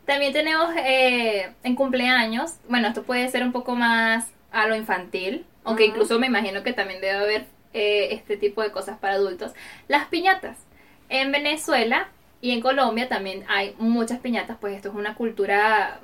También 0.05 0.33
tenemos 0.33 0.73
eh, 0.77 1.53
en 1.63 1.75
cumpleaños, 1.75 2.55
bueno, 2.67 2.87
esto 2.87 3.03
puede 3.03 3.29
ser 3.29 3.43
un 3.43 3.51
poco 3.51 3.75
más 3.75 4.31
a 4.51 4.67
lo 4.67 4.75
infantil, 4.75 5.45
aunque 5.63 5.85
incluso 5.85 6.19
me 6.19 6.27
imagino 6.27 6.63
que 6.63 6.73
también 6.73 7.01
debe 7.01 7.17
haber 7.17 7.45
eh, 7.73 8.09
este 8.11 8.37
tipo 8.37 8.61
de 8.61 8.71
cosas 8.71 8.97
para 8.99 9.15
adultos. 9.15 9.53
Las 9.87 10.07
piñatas. 10.07 10.57
En 11.09 11.31
Venezuela 11.31 12.09
y 12.41 12.51
en 12.51 12.61
Colombia 12.61 13.07
también 13.07 13.45
hay 13.47 13.75
muchas 13.77 14.19
piñatas, 14.19 14.57
pues 14.59 14.75
esto 14.75 14.89
es 14.89 14.95
una 14.95 15.15
cultura, 15.15 15.99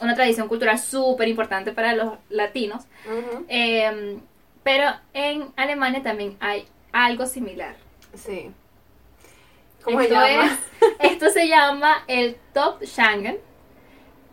una 0.00 0.14
tradición 0.14 0.48
cultural 0.48 0.78
súper 0.78 1.28
importante 1.28 1.72
para 1.72 1.94
los 1.94 2.14
latinos. 2.28 2.84
Eh, 3.48 4.18
pero 4.62 4.90
en 5.14 5.48
Alemania 5.56 6.02
también 6.02 6.36
hay 6.40 6.66
algo 6.92 7.26
similar. 7.26 7.76
Sí. 8.14 8.50
¿Cómo 9.88 9.98
se 10.00 10.04
esto, 10.06 10.14
llama? 10.14 10.44
es- 10.46 10.58
esto 11.12 11.30
se 11.30 11.48
llama 11.48 12.04
el 12.06 12.36
Top 12.52 12.82
Schangen, 12.84 13.38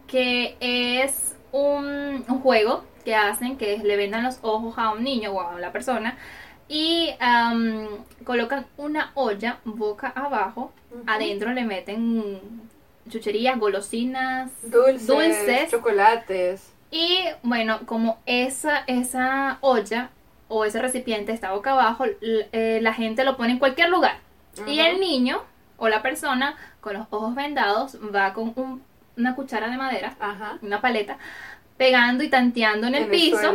que 0.07 0.55
es 0.59 1.35
un, 1.51 2.23
un 2.27 2.39
juego 2.41 2.83
que 3.03 3.15
hacen 3.15 3.57
que 3.57 3.77
le 3.79 3.95
vendan 3.97 4.23
los 4.23 4.39
ojos 4.41 4.75
a 4.77 4.91
un 4.91 5.03
niño 5.03 5.31
o 5.31 5.41
a 5.41 5.59
la 5.59 5.71
persona 5.71 6.17
y 6.67 7.11
am, 7.19 7.87
colocan 8.23 8.65
una 8.77 9.11
olla 9.13 9.59
boca 9.65 10.11
abajo, 10.15 10.71
adentro 11.05 11.53
le 11.53 11.63
meten 11.63 12.33
chucherías, 13.09 13.59
golosinas, 13.59 14.51
Dulces, 14.63 15.05
dulces. 15.07 15.69
chocolates. 15.69 16.71
y 16.89 17.19
bueno, 17.43 17.81
como 17.85 18.17
esa, 18.25 18.79
esa 18.87 19.59
olla 19.61 20.09
o 20.47 20.65
ese 20.65 20.81
recipiente 20.81 21.31
está 21.31 21.51
boca 21.51 21.71
abajo, 21.73 22.05
eh, 22.21 22.79
la 22.81 22.93
gente 22.93 23.23
lo 23.23 23.37
pone 23.37 23.51
en 23.53 23.59
cualquier 23.59 23.89
lugar. 23.89 24.17
Y 24.67 24.79
el 24.79 24.99
niño 24.99 25.41
o 25.77 25.87
la 25.89 26.01
persona 26.01 26.55
con 26.81 26.93
los 26.93 27.07
ojos 27.09 27.35
vendados 27.35 27.97
va 28.13 28.33
con 28.33 28.53
un- 28.55 28.83
una 29.17 29.35
cuchara 29.35 29.69
de 29.69 29.77
madera, 29.77 30.15
Ajá. 30.19 30.57
una 30.61 30.81
paleta, 30.81 31.17
pegando 31.77 32.23
y 32.23 32.29
tanteando 32.29 32.87
en 32.87 32.95
el 32.95 33.03
En 33.03 33.09
piso, 33.11 33.53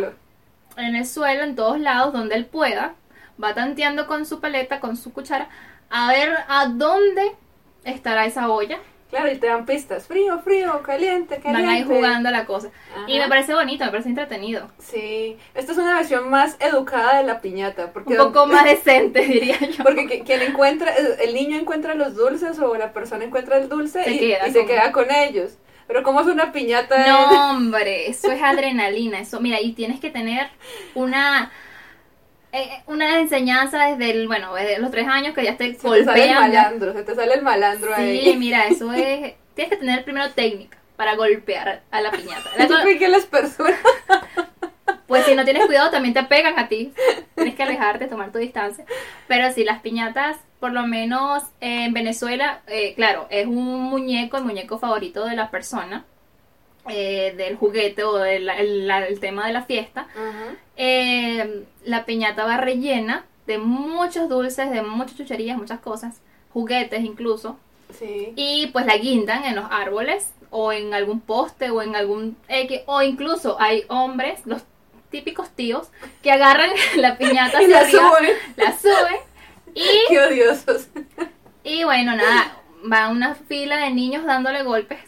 en 0.77 0.95
el 0.97 1.07
suelo, 1.07 1.43
en 1.45 1.55
todos 1.57 1.79
lados 1.81 2.13
donde 2.13 2.35
él 2.35 2.47
pueda. 2.47 2.95
Va 3.43 3.55
tanteando 3.55 4.07
con 4.07 4.27
su 4.27 4.41
paleta, 4.41 4.81
con 4.81 4.97
su 4.97 5.13
cuchara, 5.13 5.49
a 5.91 6.09
ver 6.09 6.37
a 6.49 6.67
dónde 6.67 7.33
estará 7.85 8.27
esa 8.27 8.49
olla. 8.51 8.79
Claro, 9.11 9.31
y 9.31 9.37
te 9.39 9.49
dan 9.49 9.67
pistas. 9.67 10.07
Frío, 10.07 10.39
frío, 10.41 10.83
caliente, 10.83 11.41
caliente. 11.41 11.67
Van 11.67 11.69
ahí 11.69 11.83
jugando 11.85 12.31
la 12.31 12.47
cosa. 12.47 12.71
Y 13.09 13.19
me 13.19 13.29
parece 13.29 13.55
bonito, 13.55 13.85
me 13.85 13.91
parece 13.91 14.09
entretenido. 14.09 14.71
Sí, 14.79 15.37
esta 15.55 15.73
es 15.73 15.79
una 15.79 15.97
versión 15.97 16.31
más 16.31 16.57
educada 16.61 17.19
de 17.19 17.25
la 17.25 17.41
piñata. 17.41 17.93
Porque 17.93 18.13
Un 18.13 18.19
poco 18.19 18.47
más 18.47 18.65
decente, 18.65 19.21
diría 19.27 19.59
yo. 19.59 19.83
Porque 19.83 20.07
qui- 20.09 20.25
quien 20.25 20.43
encuentra, 20.43 20.95
el 20.95 21.35
niño 21.35 21.59
encuentra 21.59 21.95
los 21.95 22.15
dulces 22.15 22.59
o 22.61 22.77
la 22.77 22.93
persona 22.93 23.25
encuentra 23.25 23.57
el 23.59 23.69
dulce 23.69 24.05
Se 24.05 24.13
y, 24.13 24.53
se 24.53 24.65
queda 24.65 24.93
con 24.93 25.11
ellos. 25.11 25.55
Pero 25.89 26.05
como 26.05 26.21
es 26.21 26.29
una 26.29 26.53
piñata, 26.53 27.05
No, 27.09 27.51
hombre, 27.51 28.09
eso 28.09 28.31
es 28.31 28.41
adrenalina. 28.41 29.19
Eso, 29.19 29.41
mira, 29.41 29.61
y 29.61 29.73
tienes 29.73 29.99
que 29.99 30.11
tener 30.11 30.49
una 30.95 31.51
eh, 32.53 32.83
una 32.87 33.21
enseñanza 33.21 33.87
desde 33.87 34.11
el, 34.11 34.27
bueno, 34.27 34.55
desde 34.55 34.79
los 34.79 34.91
tres 34.91 35.07
años 35.07 35.35
que 35.35 35.45
ya 35.45 35.57
te 35.57 35.75
se 35.75 35.89
te 35.89 36.05
sale 36.05 36.25
el 36.31 36.35
malandro, 36.35 36.93
se 36.93 37.03
te 37.03 37.15
sale 37.15 37.35
el 37.35 37.43
malandro 37.43 37.95
Sí, 37.97 38.03
ahí. 38.03 38.37
mira, 38.37 38.67
eso 38.67 38.93
es. 38.93 39.35
Tienes 39.55 39.71
que 39.73 39.77
tener 39.77 40.05
primero 40.05 40.31
técnica 40.31 40.79
para 40.97 41.17
golpear 41.17 41.83
a 41.91 42.01
la 42.01 42.11
piñata. 42.11 42.51
La 42.57 42.67
Yo 42.69 42.77
que 42.99 43.09
las 43.09 43.27
personas, 43.27 43.75
Pues 45.07 45.25
si 45.25 45.35
no 45.35 45.45
tienes 45.45 45.67
cuidado 45.67 45.91
también 45.91 46.15
te 46.15 46.23
pegan 46.23 46.57
a 46.57 46.69
ti. 46.69 46.93
Tienes 47.35 47.57
que 47.57 47.63
alejarte, 47.65 48.07
tomar 48.07 48.31
tu 48.31 48.39
distancia. 48.39 48.85
Pero 49.27 49.53
sí, 49.53 49.65
las 49.65 49.81
piñatas, 49.81 50.37
por 50.61 50.71
lo 50.71 50.87
menos 50.87 51.43
en 51.61 51.93
Venezuela, 51.93 52.61
eh, 52.69 52.95
claro, 52.95 53.27
es 53.29 53.47
un 53.47 53.83
muñeco, 53.83 54.37
el 54.37 54.45
muñeco 54.45 54.79
favorito 54.79 55.25
de 55.25 55.35
la 55.35 55.51
persona, 55.51 56.05
eh, 56.89 57.35
del 57.37 57.57
juguete 57.57 58.05
o 58.05 58.17
del 58.17 58.49
el- 58.49 58.87
la- 58.87 59.07
el 59.07 59.21
tema 59.21 59.47
de 59.47 59.53
la 59.53 59.63
fiesta. 59.63 60.07
Eh, 60.77 61.65
la 61.85 62.05
piñata 62.05 62.45
va 62.47 62.57
rellena 62.57 63.25
de 63.47 63.59
muchos 63.59 64.29
dulces, 64.29 64.71
de 64.71 64.83
muchas 64.83 65.17
chucherías, 65.17 65.57
muchas 65.59 65.81
cosas, 65.81 66.21
juguetes 66.53 67.05
incluso. 67.05 67.59
sí, 67.99 68.33
Y 68.37 68.69
pues 68.69 68.87
la 68.87 68.97
guindan 68.97 69.45
en 69.45 69.57
los 69.57 69.65
árboles 69.71 70.33
o 70.51 70.73
en 70.73 70.95
algún 70.95 71.21
poste 71.21 71.71
o 71.71 71.83
en 71.83 71.97
algún 71.97 72.37
X, 72.49 72.81
o 72.87 73.03
incluso 73.03 73.57
hay 73.61 73.85
hombres, 73.89 74.41
los 74.47 74.63
típicos 75.11 75.51
tíos, 75.51 75.89
que 76.23 76.31
agarran 76.33 76.71
la 76.97 77.19
piñata 77.19 77.61
y 77.63 77.65
hacia 77.67 77.77
la 77.77 77.81
arriba, 77.81 78.11
suben. 78.19 78.37
la 78.57 78.79
suben 78.79 79.17
y, 79.75 79.85
Qué 80.09 80.21
odiosos. 80.21 80.89
y 81.65 81.85
bueno, 81.85 82.17
nada, 82.17 82.57
va 82.91 83.09
una 83.09 83.35
fila 83.35 83.77
de 83.79 83.91
niños 83.91 84.25
dándole 84.25 84.63
golpes 84.63 84.99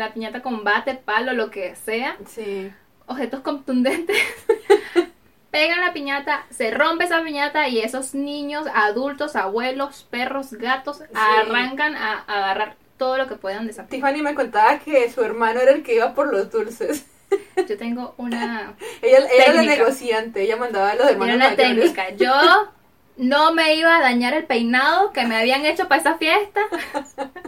la 0.00 0.12
piñata 0.12 0.42
con 0.42 0.64
bate, 0.64 0.94
palo, 0.94 1.32
lo 1.32 1.50
que 1.50 1.74
sea, 1.76 2.16
Sí, 2.26 2.72
objetos 3.06 3.40
contundentes. 3.40 4.16
Pegan 5.50 5.80
la 5.80 5.92
piñata, 5.92 6.46
se 6.50 6.72
rompe 6.72 7.04
esa 7.04 7.22
piñata 7.22 7.68
y 7.68 7.78
esos 7.78 8.12
niños, 8.14 8.66
adultos, 8.74 9.36
abuelos, 9.36 10.04
perros, 10.10 10.52
gatos, 10.54 11.02
arrancan 11.14 11.94
a, 11.96 12.24
a 12.26 12.38
agarrar 12.38 12.76
todo 12.98 13.16
lo 13.18 13.28
que 13.28 13.36
puedan 13.36 13.66
de 13.66 13.70
esa 13.72 13.86
piñata. 13.86 14.08
Tiffany 14.12 14.22
me 14.24 14.34
contaba 14.34 14.80
que 14.80 15.08
su 15.12 15.22
hermano 15.22 15.60
era 15.60 15.70
el 15.70 15.84
que 15.84 15.94
iba 15.94 16.12
por 16.12 16.32
los 16.32 16.50
dulces. 16.50 17.06
Yo 17.68 17.76
tengo 17.78 18.14
una, 18.16 18.74
Ella, 19.02 19.18
ella 19.32 19.44
era 19.44 19.52
la 19.54 19.62
negociante, 19.62 20.42
ella 20.42 20.56
mandaba 20.56 20.90
a 20.90 20.94
los 20.96 21.08
hermanos 21.08 21.36
tiene 21.36 21.36
una 21.36 21.50
mayores. 21.56 21.94
técnica. 21.94 22.10
Yo 22.16 22.72
no 23.16 23.52
me 23.54 23.74
iba 23.76 23.96
a 23.96 24.00
dañar 24.00 24.34
el 24.34 24.44
peinado 24.44 25.12
que 25.12 25.24
me 25.26 25.36
habían 25.36 25.64
hecho 25.66 25.88
para 25.88 26.00
esa 26.00 26.16
fiesta. 26.18 26.60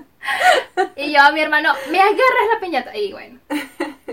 Y 0.97 1.13
yo 1.13 1.21
a 1.21 1.31
mi 1.31 1.41
hermano, 1.41 1.73
me 1.91 2.01
agarras 2.01 2.49
la 2.53 2.61
piñata. 2.61 2.97
Y 2.97 3.13
bueno, 3.13 3.39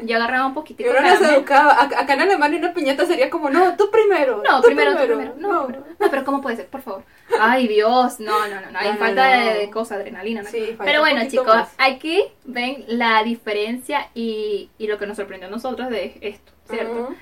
yo 0.03 0.15
agarraba 0.17 0.45
un 0.45 0.51
Y 0.51 0.55
poquitico. 0.55 0.89
uno 0.91 0.99
de 0.99 1.05
nos 1.09 1.13
caramelo. 1.17 1.37
educaba. 1.39 1.75
Ac- 1.79 1.95
Acá 1.97 2.13
en 2.13 2.21
Alemania 2.21 2.59
una 2.59 2.73
piñata 2.73 3.05
sería 3.07 3.29
como, 3.31 3.49
no, 3.49 3.75
tú 3.75 3.89
primero. 3.89 4.43
No, 4.47 4.61
tú 4.61 4.67
primero, 4.67 4.91
tú 4.95 5.05
primero. 5.07 5.33
No, 5.37 5.65
pero, 5.65 5.83
no, 5.99 6.09
pero 6.11 6.23
¿cómo 6.23 6.41
puede 6.41 6.57
ser? 6.57 6.67
Por 6.67 6.81
favor. 6.83 7.03
Ay, 7.39 7.67
Dios. 7.67 8.19
No, 8.19 8.47
no, 8.47 8.61
no. 8.61 8.69
no. 8.71 8.77
Hay 8.79 8.87
No, 8.89 8.93
no, 8.93 8.99
falta 8.99 9.35
no. 9.39 9.45
de, 9.45 9.53
de 9.59 9.69
cosa, 9.71 9.95
adrenalina. 9.95 10.43
¿no? 10.43 10.49
Sí, 10.49 10.67
falta 10.77 10.83
pero 10.83 10.99
bueno, 10.99 11.21
chicos, 11.27 11.47
más. 11.47 11.69
aquí 11.79 12.23
ven 12.43 12.85
la 12.87 13.23
diferencia 13.23 14.09
y, 14.13 14.69
y 14.77 14.85
lo 14.87 14.99
que 14.99 15.07
nos 15.07 15.17
sorprendió 15.17 15.47
a 15.47 15.51
nosotros 15.51 15.89
de 15.89 16.15
esto, 16.21 16.51
¿cierto? 16.69 17.15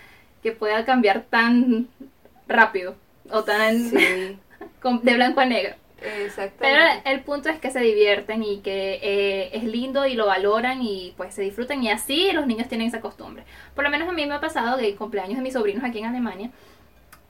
Que 0.43 0.51
pueda 0.51 0.83
cambiar 0.83 1.21
tan 1.29 1.87
rápido 2.47 2.95
o 3.31 3.43
tan 3.43 3.89
Sí, 3.89 4.37
de 5.03 5.13
blanco 5.13 5.39
a 5.39 5.45
negro. 5.45 5.75
Pero 6.01 6.25
exactamente. 6.25 7.11
el 7.11 7.21
punto 7.21 7.49
es 7.49 7.59
que 7.59 7.69
se 7.69 7.79
divierten 7.79 8.41
y 8.43 8.61
que 8.61 8.99
eh, 9.03 9.49
es 9.53 9.63
lindo 9.63 10.07
y 10.07 10.15
lo 10.15 10.25
valoran 10.25 10.81
y 10.81 11.13
pues 11.15 11.35
se 11.35 11.43
disfrutan 11.43 11.83
y 11.83 11.91
así 11.91 12.31
los 12.31 12.47
niños 12.47 12.67
tienen 12.67 12.87
esa 12.87 13.01
costumbre. 13.01 13.43
Por 13.75 13.83
lo 13.83 13.91
menos 13.91 14.09
a 14.09 14.11
mí 14.11 14.25
me 14.25 14.33
ha 14.33 14.41
pasado 14.41 14.79
que 14.79 14.87
el 14.87 14.95
cumpleaños 14.95 15.37
de 15.37 15.43
mis 15.43 15.53
sobrinos 15.53 15.83
aquí 15.83 15.99
en 15.99 16.05
Alemania, 16.05 16.49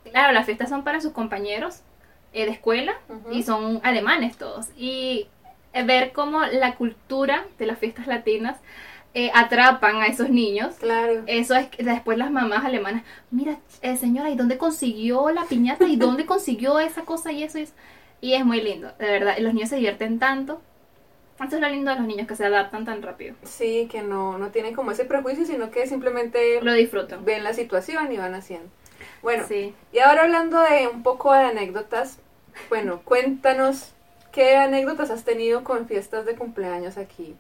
claro, 0.10 0.32
las 0.32 0.46
fiestas 0.46 0.70
son 0.70 0.86
para 0.86 1.02
sus 1.02 1.12
compañeros 1.12 1.82
eh, 2.32 2.46
de 2.46 2.52
escuela 2.52 2.94
y 3.30 3.44
son 3.44 3.82
alemanes 3.84 4.38
todos. 4.38 4.70
Y 4.78 5.28
eh, 5.74 5.84
ver 5.84 6.14
cómo 6.14 6.46
la 6.46 6.76
cultura 6.76 7.46
de 7.60 7.66
las 7.66 7.78
fiestas 7.78 8.08
latinas 8.08 8.58
eh, 9.14 9.32
atrapan 9.34 9.98
a 9.98 10.08
esos 10.08 10.30
niños. 10.30 10.76
Claro. 10.80 11.24
Eso 11.28 11.56
es 11.56 11.68
que 11.68 11.84
después 11.84 12.18
las 12.18 12.32
mamás 12.32 12.64
alemanas, 12.66 13.04
mira, 13.30 13.58
eh, 13.82 13.98
señora, 13.98 14.30
¿y 14.30 14.36
dónde 14.36 14.58
consiguió 14.58 15.30
la 15.32 15.44
piñata? 15.46 15.86
¿Y 15.86 15.96
dónde 15.98 16.26
consiguió 16.28 16.80
esa 16.80 17.04
cosa 17.04 17.32
y 17.32 17.44
eso 17.44 17.60
y 17.60 17.64
eso? 17.64 17.74
Y 18.22 18.34
es 18.34 18.46
muy 18.46 18.62
lindo, 18.62 18.92
de 19.00 19.06
verdad. 19.08 19.36
y 19.38 19.42
Los 19.42 19.54
niños 19.54 19.70
se 19.70 19.76
divierten 19.78 20.20
tanto. 20.20 20.62
Eso 21.44 21.56
es 21.56 21.62
lo 21.62 21.70
lindo 21.70 21.90
de 21.90 21.98
los 21.98 22.06
niños, 22.06 22.28
que 22.28 22.36
se 22.36 22.46
adaptan 22.46 22.86
tan 22.86 23.02
rápido. 23.02 23.36
Sí, 23.44 23.88
que 23.92 24.04
no, 24.04 24.38
no 24.38 24.50
tienen 24.50 24.76
como 24.76 24.92
ese 24.92 25.06
prejuicio, 25.06 25.44
sino 25.46 25.72
que 25.72 25.88
simplemente 25.88 26.62
Lo 26.62 26.72
disfrutan. 26.74 27.26
ven 27.26 27.44
la 27.44 27.54
situación 27.54 28.12
y 28.14 28.18
van 28.18 28.36
haciendo. 28.36 28.70
Bueno, 29.24 29.44
Sí. 29.48 29.74
y 29.92 30.00
ahora 30.00 30.22
hablando 30.24 30.60
de 30.62 30.88
un 30.88 31.02
poco 31.02 31.34
de 31.34 31.40
anécdotas, 31.40 32.20
bueno, 32.70 33.02
cuéntanos 33.04 33.92
qué 34.32 34.56
anécdotas 34.56 35.10
has 35.10 35.24
tenido 35.24 35.64
con 35.64 35.88
fiestas 35.88 36.26
de 36.28 36.36
cumpleaños 36.36 36.98
aquí. 36.98 37.36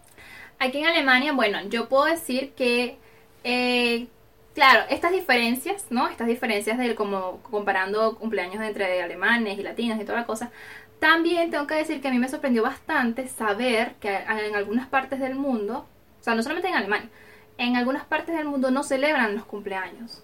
Aquí 0.63 0.77
en 0.77 0.85
Alemania, 0.85 1.33
bueno, 1.33 1.57
yo 1.69 1.89
puedo 1.89 2.05
decir 2.05 2.51
que, 2.55 2.97
eh, 3.43 4.05
claro, 4.53 4.83
estas 4.91 5.11
diferencias, 5.11 5.87
¿no? 5.89 6.07
Estas 6.07 6.27
diferencias 6.27 6.77
de 6.77 6.93
como 6.93 7.39
comparando 7.41 8.15
cumpleaños 8.19 8.63
entre 8.63 9.01
alemanes 9.01 9.57
y 9.57 9.63
latinos 9.63 9.99
y 9.99 10.05
toda 10.05 10.19
la 10.19 10.27
cosa, 10.27 10.51
también 10.99 11.49
tengo 11.49 11.65
que 11.65 11.73
decir 11.73 11.99
que 11.99 12.09
a 12.09 12.11
mí 12.11 12.19
me 12.19 12.29
sorprendió 12.29 12.61
bastante 12.61 13.27
saber 13.27 13.95
que 13.99 14.15
en 14.15 14.55
algunas 14.55 14.87
partes 14.87 15.19
del 15.19 15.33
mundo, 15.33 15.87
o 16.19 16.23
sea, 16.23 16.35
no 16.35 16.43
solamente 16.43 16.69
en 16.69 16.75
Alemania, 16.75 17.09
en 17.57 17.75
algunas 17.75 18.05
partes 18.05 18.35
del 18.37 18.45
mundo 18.45 18.69
no 18.69 18.83
celebran 18.83 19.33
los 19.33 19.45
cumpleaños. 19.45 20.21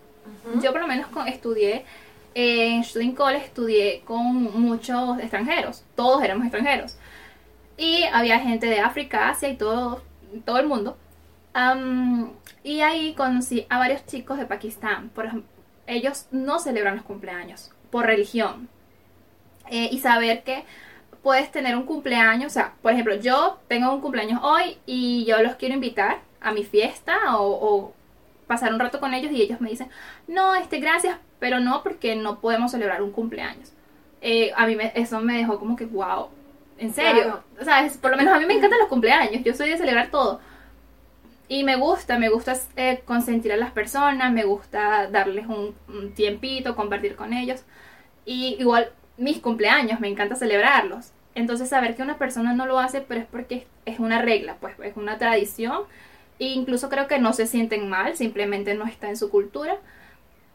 Yo 0.61 0.71
por 0.71 0.81
lo 0.81 0.87
menos 0.87 1.07
con- 1.07 1.27
estudié 1.27 1.83
eh, 2.35 2.75
en 2.75 2.83
Student 2.83 3.15
College, 3.17 3.45
estudié 3.45 4.01
con 4.05 4.25
muchos 4.61 5.17
extranjeros, 5.17 5.83
todos 5.95 6.21
éramos 6.23 6.43
extranjeros. 6.45 6.95
Y 7.75 8.03
había 8.13 8.39
gente 8.39 8.67
de 8.67 8.79
África, 8.81 9.29
Asia 9.29 9.49
y 9.49 9.57
todo, 9.57 10.03
todo 10.45 10.57
el 10.59 10.67
mundo. 10.67 10.97
Y 12.63 12.81
ahí 12.81 13.13
conocí 13.13 13.65
a 13.69 13.79
varios 13.79 14.05
chicos 14.05 14.37
de 14.37 14.45
Pakistán. 14.45 15.09
Por 15.09 15.25
ejemplo, 15.25 15.49
ellos 15.87 16.27
no 16.31 16.59
celebran 16.59 16.95
los 16.95 17.05
cumpleaños 17.05 17.71
por 17.89 18.05
religión. 18.05 18.69
Eh, 19.69 19.89
y 19.91 19.99
saber 19.99 20.43
que 20.43 20.63
puedes 21.23 21.51
tener 21.51 21.75
un 21.75 21.83
cumpleaños, 21.83 22.47
o 22.47 22.53
sea, 22.53 22.73
por 22.81 22.93
ejemplo, 22.93 23.15
yo 23.15 23.59
tengo 23.67 23.93
un 23.93 24.01
cumpleaños 24.01 24.39
hoy 24.43 24.77
y 24.85 25.25
yo 25.25 25.41
los 25.41 25.55
quiero 25.55 25.75
invitar 25.75 26.19
a 26.39 26.51
mi 26.51 26.63
fiesta 26.63 27.17
o, 27.37 27.93
pasar 28.47 28.73
un 28.73 28.79
rato 28.79 29.01
con 29.01 29.13
ellos 29.13 29.33
y 29.33 29.41
ellos 29.41 29.59
me 29.59 29.69
dicen, 29.69 29.89
no, 30.25 30.55
este, 30.55 30.79
gracias, 30.79 31.17
pero 31.37 31.59
no 31.59 31.83
porque 31.83 32.15
no 32.15 32.39
podemos 32.39 32.71
celebrar 32.71 33.01
un 33.01 33.11
cumpleaños. 33.11 33.73
Eh, 34.21 34.53
a 34.55 34.65
mí 34.65 34.77
eso 34.95 35.19
me 35.19 35.37
dejó 35.37 35.59
como 35.59 35.75
que, 35.75 35.85
wow, 35.85 36.29
en 36.77 36.93
serio. 36.93 37.23
Claro. 37.23 37.43
O 37.61 37.63
sea, 37.63 37.85
es- 37.85 37.97
por 37.97 38.11
lo 38.11 38.17
menos 38.17 38.33
a 38.33 38.39
mí 38.39 38.45
me 38.45 38.53
encantan 38.55 38.79
los 38.79 38.87
cumpleaños, 38.89 39.43
yo 39.43 39.53
soy 39.53 39.69
de 39.69 39.77
celebrar 39.77 40.09
todo. 40.11 40.39
Y 41.49 41.63
me 41.63 41.77
gusta, 41.77 42.19
me 42.19 42.29
gusta 42.29 42.55
eh, 42.75 43.01
consentir 43.05 43.53
a 43.53 43.57
las 43.57 43.71
personas, 43.71 44.31
me 44.33 44.43
gusta 44.43 45.07
darles 45.09 45.47
un, 45.47 45.75
un 45.87 46.11
tiempito, 46.13 46.75
compartir 46.75 47.15
con 47.15 47.31
ellos. 47.33 47.63
Y 48.25 48.57
igual 48.59 48.91
mis 49.17 49.39
cumpleaños, 49.39 49.99
me 50.01 50.09
encanta 50.09 50.35
celebrarlos. 50.35 51.11
Entonces 51.35 51.69
saber 51.69 51.95
que 51.95 52.01
una 52.03 52.17
persona 52.17 52.53
no 52.53 52.65
lo 52.65 52.79
hace, 52.79 53.01
pero 53.01 53.21
es 53.21 53.27
porque 53.27 53.55
es, 53.85 53.93
es 53.95 53.99
una 53.99 54.21
regla, 54.21 54.57
pues 54.59 54.75
es 54.83 54.97
una 54.97 55.17
tradición. 55.17 55.83
E 56.39 56.47
incluso 56.47 56.89
creo 56.89 57.07
que 57.07 57.19
no 57.19 57.33
se 57.33 57.47
sienten 57.47 57.89
mal, 57.89 58.15
simplemente 58.17 58.75
no 58.75 58.85
está 58.85 59.09
en 59.09 59.17
su 59.17 59.29
cultura. 59.29 59.77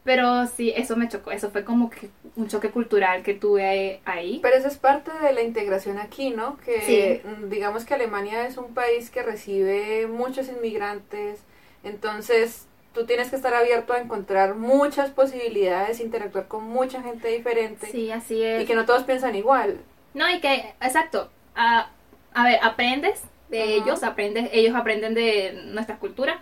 Pero 0.03 0.47
sí, 0.47 0.73
eso 0.75 0.97
me 0.97 1.07
chocó, 1.07 1.31
eso 1.31 1.49
fue 1.49 1.63
como 1.63 1.89
que 1.89 2.09
un 2.35 2.47
choque 2.49 2.69
cultural 2.71 3.23
que 3.23 3.33
tuve 3.33 4.01
ahí. 4.03 4.39
Pero 4.41 4.55
eso 4.57 4.67
es 4.67 4.77
parte 4.77 5.11
de 5.21 5.31
la 5.31 5.41
integración 5.41 5.97
aquí, 5.97 6.29
¿no? 6.31 6.57
Que 6.57 7.21
Sí. 7.23 7.27
mm, 7.27 7.49
digamos 7.49 7.85
que 7.85 7.93
Alemania 7.93 8.45
es 8.45 8.57
un 8.57 8.73
país 8.73 9.09
que 9.09 9.23
recibe 9.23 10.07
muchos 10.07 10.49
inmigrantes, 10.49 11.39
entonces 11.83 12.67
tú 12.93 13.05
tienes 13.05 13.29
que 13.29 13.35
estar 13.37 13.53
abierto 13.53 13.93
a 13.93 13.99
encontrar 13.99 14.55
muchas 14.55 15.09
posibilidades, 15.09 15.99
interactuar 15.99 16.47
con 16.47 16.63
mucha 16.65 17.01
gente 17.01 17.27
diferente 17.29 17.87
Sí, 17.87 18.11
así 18.11 18.43
es. 18.43 18.63
y 18.63 18.65
que 18.65 18.75
no 18.75 18.85
todos 18.85 19.03
piensan 19.03 19.35
igual. 19.35 19.79
No, 20.13 20.29
y 20.29 20.39
que, 20.41 20.73
exacto, 20.81 21.31
a, 21.55 21.89
a 22.33 22.43
ver, 22.43 22.59
aprendes 22.61 23.21
de 23.49 23.75
ellos, 23.75 24.03
aprendes, 24.03 24.49
ellos 24.51 24.75
aprenden 24.75 25.13
de 25.13 25.61
nuestra 25.67 25.97
cultura 25.97 26.39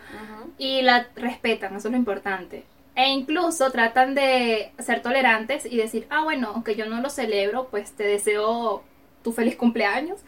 y 0.57 0.81
la 0.81 1.07
respetan, 1.15 1.75
eso 1.75 1.87
es 1.87 1.91
lo 1.91 1.97
importante. 1.97 2.63
E 2.95 3.07
incluso 3.10 3.71
tratan 3.71 4.15
de 4.15 4.71
ser 4.79 5.01
tolerantes 5.01 5.65
y 5.65 5.77
decir, 5.77 6.07
ah, 6.10 6.24
bueno, 6.24 6.51
aunque 6.53 6.75
yo 6.75 6.86
no 6.88 7.01
lo 7.01 7.10
celebro, 7.10 7.67
pues 7.69 7.92
te 7.94 8.03
deseo 8.03 8.83
tu 9.24 9.31
feliz 9.31 9.55
cumpleaños. 9.55 10.20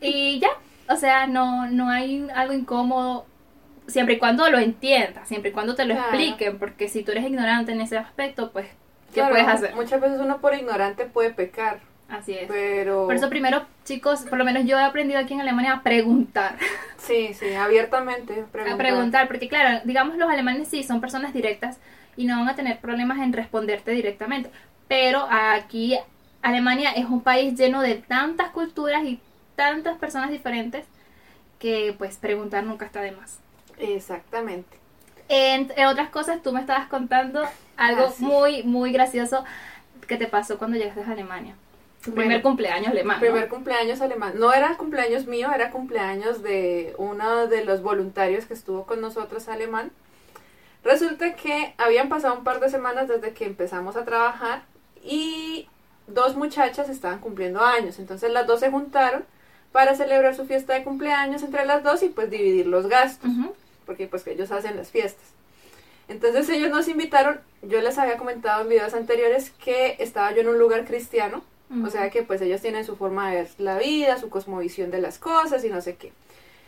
Y 0.00 0.38
ya, 0.40 0.48
o 0.88 0.96
sea, 0.96 1.26
no, 1.26 1.68
no 1.68 1.88
hay 1.90 2.26
algo 2.34 2.52
incómodo, 2.52 3.26
siempre 3.88 4.14
y 4.14 4.18
cuando 4.18 4.48
lo 4.50 4.58
entiendas, 4.58 5.28
siempre 5.28 5.50
y 5.50 5.52
cuando 5.52 5.74
te 5.74 5.84
lo 5.84 5.94
Claro. 5.94 6.10
expliquen, 6.10 6.58
porque 6.58 6.88
si 6.88 7.02
tú 7.02 7.12
eres 7.12 7.24
ignorante 7.24 7.72
en 7.72 7.80
ese 7.80 7.96
aspecto, 7.98 8.52
pues, 8.52 8.66
¿qué 9.08 9.14
Claro, 9.14 9.30
puedes 9.30 9.48
hacer? 9.48 9.74
Muchas 9.74 10.00
veces 10.00 10.20
uno 10.20 10.40
por 10.40 10.54
ignorante 10.54 11.06
puede 11.06 11.30
pecar, 11.30 11.80
Así 12.08 12.34
es. 12.34 12.46
pero 12.46 13.06
Por 13.06 13.16
eso 13.16 13.28
primero, 13.28 13.66
chicos, 13.84 14.20
por 14.22 14.38
lo 14.38 14.44
menos 14.44 14.64
yo 14.64 14.78
he 14.78 14.82
aprendido 14.82 15.18
aquí 15.18 15.34
en 15.34 15.40
Alemania 15.40 15.72
a 15.72 15.82
preguntar. 15.82 16.56
sí, 16.98 17.34
sí, 17.34 17.52
abiertamente 17.54 18.44
preguntar. 18.52 18.74
A 18.74 18.76
preguntar, 18.76 19.26
porque 19.26 19.48
claro, 19.48 19.80
digamos 19.84 20.16
los 20.16 20.30
alemanes 20.30 20.68
sí 20.68 20.84
son 20.84 21.00
personas 21.00 21.32
directas 21.34 21.78
y 22.16 22.26
no 22.26 22.38
van 22.38 22.48
a 22.48 22.56
tener 22.56 22.80
problemas 22.80 23.18
en 23.18 23.32
responderte 23.32 23.90
directamente. 23.92 24.50
Pero 24.88 25.26
aquí 25.30 25.98
Alemania 26.42 26.92
es 26.92 27.06
un 27.06 27.20
país 27.22 27.58
lleno 27.58 27.82
de 27.82 27.96
tantas 27.96 28.50
culturas 28.50 29.04
y 29.04 29.20
tantas 29.56 29.98
personas 29.98 30.30
diferentes 30.30 30.84
que 31.58 31.94
pues 31.96 32.16
preguntar 32.18 32.64
nunca 32.64 32.86
está 32.86 33.00
de 33.00 33.12
más. 33.12 33.38
Exactamente. 33.78 34.78
Entre 35.28 35.86
otras 35.86 36.10
cosas, 36.10 36.42
tú 36.42 36.52
me 36.52 36.60
estabas 36.60 36.88
contando 36.88 37.42
algo 37.76 38.14
muy, 38.18 38.62
muy 38.62 38.92
gracioso 38.92 39.44
que 40.06 40.16
te 40.16 40.26
pasó 40.28 40.58
cuando 40.58 40.76
llegaste 40.76 41.02
a 41.02 41.10
Alemania. 41.10 41.54
Tu 42.04 42.12
Bueno, 42.12 42.28
primer 42.28 42.42
cumpleaños 42.42 42.88
alemán. 42.88 43.16
¿no? 43.16 43.20
Primer 43.20 43.48
cumpleaños 43.48 44.00
alemán. 44.00 44.34
No 44.36 44.52
era 44.52 44.76
cumpleaños 44.76 45.26
mío, 45.26 45.50
era 45.52 45.70
cumpleaños 45.70 46.42
de 46.42 46.94
uno 46.98 47.48
de 47.48 47.64
los 47.64 47.82
voluntarios 47.82 48.46
que 48.46 48.54
estuvo 48.54 48.86
con 48.86 49.00
nosotros 49.00 49.48
alemán. 49.48 49.90
Resulta 50.86 51.34
que 51.34 51.74
habían 51.78 52.08
pasado 52.08 52.34
un 52.34 52.44
par 52.44 52.60
de 52.60 52.70
semanas 52.70 53.08
desde 53.08 53.32
que 53.32 53.44
empezamos 53.44 53.96
a 53.96 54.04
trabajar 54.04 54.62
y 55.02 55.68
dos 56.06 56.36
muchachas 56.36 56.88
estaban 56.88 57.18
cumpliendo 57.18 57.60
años. 57.60 57.98
Entonces 57.98 58.30
las 58.30 58.46
dos 58.46 58.60
se 58.60 58.70
juntaron 58.70 59.24
para 59.72 59.96
celebrar 59.96 60.36
su 60.36 60.46
fiesta 60.46 60.74
de 60.74 60.84
cumpleaños 60.84 61.42
entre 61.42 61.66
las 61.66 61.82
dos 61.82 62.04
y 62.04 62.08
pues 62.08 62.30
dividir 62.30 62.68
los 62.68 62.86
gastos 62.86 63.28
porque 63.84 64.06
pues 64.06 64.22
que 64.22 64.30
ellos 64.30 64.52
hacen 64.52 64.76
las 64.76 64.90
fiestas. 64.90 65.24
Entonces 66.06 66.48
ellos 66.50 66.70
nos 66.70 66.86
invitaron, 66.86 67.40
yo 67.62 67.80
les 67.80 67.98
había 67.98 68.16
comentado 68.16 68.62
en 68.62 68.68
videos 68.68 68.94
anteriores 68.94 69.50
que 69.50 69.96
estaba 69.98 70.32
yo 70.32 70.42
en 70.42 70.48
un 70.48 70.58
lugar 70.60 70.84
cristiano, 70.84 71.42
o 71.84 71.90
sea 71.90 72.10
que 72.10 72.22
pues 72.22 72.40
ellos 72.42 72.60
tienen 72.60 72.84
su 72.84 72.94
forma 72.94 73.30
de 73.30 73.38
ver 73.38 73.48
la 73.58 73.76
vida, 73.76 74.18
su 74.18 74.28
cosmovisión 74.28 74.92
de 74.92 75.00
las 75.00 75.18
cosas 75.18 75.64
y 75.64 75.68
no 75.68 75.80
sé 75.80 75.96
qué. 75.96 76.12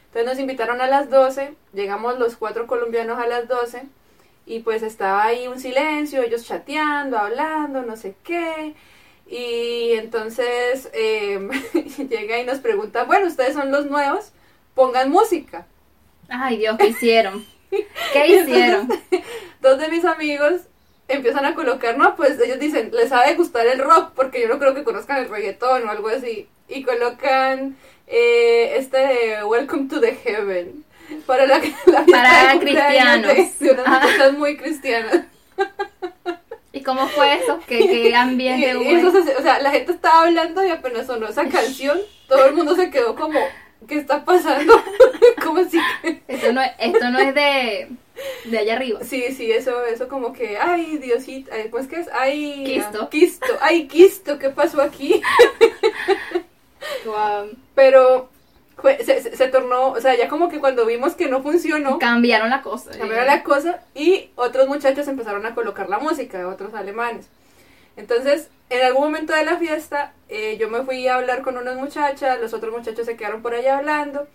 Entonces 0.06 0.26
nos 0.26 0.38
invitaron 0.40 0.80
a 0.80 0.88
las 0.88 1.08
12, 1.08 1.54
llegamos 1.72 2.18
los 2.18 2.36
cuatro 2.36 2.66
colombianos 2.66 3.18
a 3.20 3.28
las 3.28 3.46
12 3.46 3.86
y 4.48 4.60
pues 4.60 4.82
estaba 4.82 5.24
ahí 5.24 5.46
un 5.46 5.60
silencio, 5.60 6.22
ellos 6.22 6.46
chateando, 6.46 7.18
hablando, 7.18 7.82
no 7.82 7.96
sé 7.96 8.14
qué. 8.24 8.74
Y 9.26 9.92
entonces 9.92 10.88
eh, 10.94 11.38
llega 12.08 12.38
y 12.38 12.46
nos 12.46 12.58
pregunta, 12.58 13.04
bueno, 13.04 13.26
ustedes 13.26 13.52
son 13.52 13.70
los 13.70 13.86
nuevos, 13.86 14.32
pongan 14.74 15.10
música. 15.10 15.66
Ay 16.30 16.56
Dios, 16.56 16.78
¿qué 16.78 16.86
hicieron? 16.86 17.44
¿Qué 17.70 17.86
entonces, 18.14 18.48
hicieron? 18.48 18.88
dos 19.60 19.78
de 19.78 19.88
mis 19.88 20.04
amigos 20.06 20.62
empiezan 21.08 21.44
a 21.44 21.54
colocar, 21.54 21.98
no, 21.98 22.16
pues 22.16 22.40
ellos 22.40 22.58
dicen, 22.58 22.90
les 22.92 23.12
ha 23.12 23.26
de 23.26 23.34
gustar 23.34 23.66
el 23.66 23.78
rock, 23.78 24.12
porque 24.14 24.40
yo 24.40 24.48
no 24.48 24.58
creo 24.58 24.74
que 24.74 24.84
conozcan 24.84 25.18
el 25.18 25.28
reggaetón 25.28 25.86
o 25.86 25.90
algo 25.90 26.08
así. 26.08 26.48
Y 26.68 26.82
colocan 26.82 27.76
eh, 28.06 28.74
este 28.76 28.98
de 28.98 29.44
Welcome 29.44 29.88
to 29.88 30.00
the 30.00 30.14
Heaven. 30.14 30.84
Para 31.26 31.46
la, 31.46 31.58
la 31.86 32.04
Para 32.06 32.58
cristianos. 32.60 33.32
Ah. 33.84 34.00
muchachas 34.02 34.32
muy 34.34 34.56
cristianas. 34.56 35.24
¿Y 36.72 36.82
cómo 36.82 37.08
fue 37.08 37.34
eso? 37.36 37.58
¿Qué, 37.66 37.78
qué 37.78 38.14
ambiente 38.16 38.76
hubo? 38.76 38.84
eso 39.08 39.24
se- 39.24 39.36
o 39.36 39.42
sea, 39.42 39.58
la 39.60 39.70
gente 39.70 39.92
estaba 39.92 40.22
hablando 40.22 40.64
y 40.64 40.70
apenas 40.70 41.06
sonó 41.06 41.28
esa 41.28 41.48
canción, 41.48 41.98
todo 42.28 42.46
el 42.46 42.54
mundo 42.54 42.76
se 42.76 42.90
quedó 42.90 43.14
como, 43.16 43.40
¿qué 43.88 43.96
está 43.96 44.24
pasando? 44.24 44.80
como 45.42 45.64
si 45.64 45.78
que... 46.02 46.22
Esto 46.28 46.52
no, 46.52 46.62
es- 46.62 46.72
esto 46.78 47.10
no 47.10 47.18
es 47.18 47.34
de, 47.34 47.88
de 48.44 48.58
allá 48.58 48.74
arriba. 48.74 49.00
Sí, 49.02 49.24
sí, 49.36 49.50
eso, 49.50 49.84
eso 49.86 50.08
como 50.08 50.32
que, 50.32 50.58
ay, 50.58 50.98
Diosito, 50.98 51.50
ay, 51.52 51.68
pues 51.70 51.88
que 51.88 51.96
es, 52.00 52.08
ay, 52.12 52.64
Quisto. 52.66 53.08
quisto, 53.08 53.46
ay, 53.60 53.88
quisto, 53.88 54.38
¿qué 54.38 54.50
pasó 54.50 54.82
aquí? 54.82 55.20
Guau. 57.04 57.48
Pero 57.74 58.28
fue- 58.80 58.98
se, 59.04 59.20
se- 59.22 59.36
se 59.36 59.48
tornó, 59.48 59.88
o 59.90 60.00
sea, 60.00 60.14
ya 60.16 60.28
como 60.28 60.48
que 60.48 60.60
cuando 60.60 60.86
vimos 60.86 61.14
que 61.14 61.28
no 61.28 61.42
funcionó, 61.42 61.98
Cambiaron 61.98 62.50
la 62.50 62.62
cosa. 62.62 62.90
cambiaron 62.96 63.26
la 63.26 63.42
cosa 63.42 63.82
y 63.94 64.30
otros 64.36 64.68
muchachos 64.68 65.08
empezaron 65.08 65.44
a 65.46 65.54
colocar 65.54 65.88
la 65.88 65.98
música, 65.98 66.46
otros 66.48 66.74
alemanes. 66.74 67.28
Entonces, 67.96 68.48
en 68.70 68.84
algún 68.84 69.04
momento 69.04 69.32
de 69.32 69.44
la 69.44 69.56
fiesta, 69.56 70.12
eh, 70.28 70.56
yo 70.60 70.68
me 70.70 70.82
fui 70.82 71.08
a 71.08 71.16
hablar 71.16 71.42
con 71.42 71.56
unas 71.56 71.76
muchachas, 71.76 72.40
los 72.40 72.52
otros 72.54 72.72
muchachos 72.72 73.06
se 73.06 73.16
quedaron 73.16 73.42
por 73.42 73.54
allá 73.54 73.78
hablando 73.78 74.28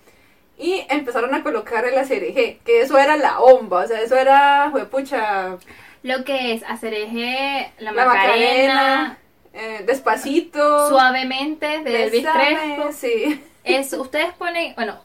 y 0.58 0.86
empezaron 0.90 1.34
a 1.34 1.44
colocar 1.44 1.86
el 1.86 1.98
ACRG, 1.98 2.60
que 2.66 2.82
eso 2.82 2.98
era 2.98 3.16
la 3.18 3.38
bomba, 3.40 3.86
o 3.86 3.88
sea, 3.88 4.02
eso 4.02 4.16
era, 4.18 4.72
pucha, 4.92 5.58
Lo 6.04 6.24
que 6.26 6.54
es 6.54 6.64
hacer 6.64 6.94
eje, 6.94 7.72
la, 7.80 7.92
la 7.94 8.06
Macarena, 8.06 8.28
Macarena, 8.76 9.18
eh, 9.54 9.84
despacito, 9.86 10.90
suavemente 10.90 11.80
de 11.80 12.04
Elvis 12.04 12.24
Bésame, 12.24 12.76
Crespo. 12.76 12.92
sí. 12.92 13.44
Eso, 13.64 14.02
ustedes 14.02 14.34
ponen, 14.34 14.76
bueno, 14.76 15.00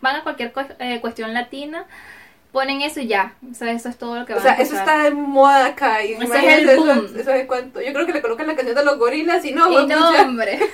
van 0.00 0.16
a 0.16 0.22
cualquier 0.22 0.52
cu- 0.52 0.60
eh, 0.78 1.00
cuestión 1.00 1.32
latina, 1.34 1.86
ponen 2.52 2.80
eso 2.82 3.00
y 3.00 3.08
ya. 3.08 3.34
O 3.50 3.54
sea, 3.54 3.72
eso 3.72 3.88
es 3.88 3.96
todo 3.98 4.16
lo 4.20 4.26
que 4.26 4.32
O 4.34 4.36
van 4.36 4.44
sea, 4.44 4.52
a 4.52 4.54
eso 4.56 4.74
escuchar. 4.74 4.88
está 4.88 5.02
de 5.04 5.10
moda 5.10 5.66
acá. 5.66 6.04
Y 6.04 6.12
Ese 6.12 6.24
es 6.24 6.58
el 6.58 6.68
eso, 6.68 6.84
boom. 6.84 7.06
eso 7.18 7.30
de 7.30 7.46
cuánto. 7.46 7.80
Yo 7.80 7.92
creo 7.92 8.06
que 8.06 8.12
le 8.12 8.22
colocan 8.22 8.46
la 8.46 8.54
canción 8.54 8.76
de 8.76 8.84
los 8.84 8.98
gorilas 8.98 9.44
y 9.44 9.52
no, 9.52 9.68
Y 9.68 9.72
güey, 9.72 9.86
no, 9.86 10.08
pucha. 10.08 10.22
hombre. 10.22 10.60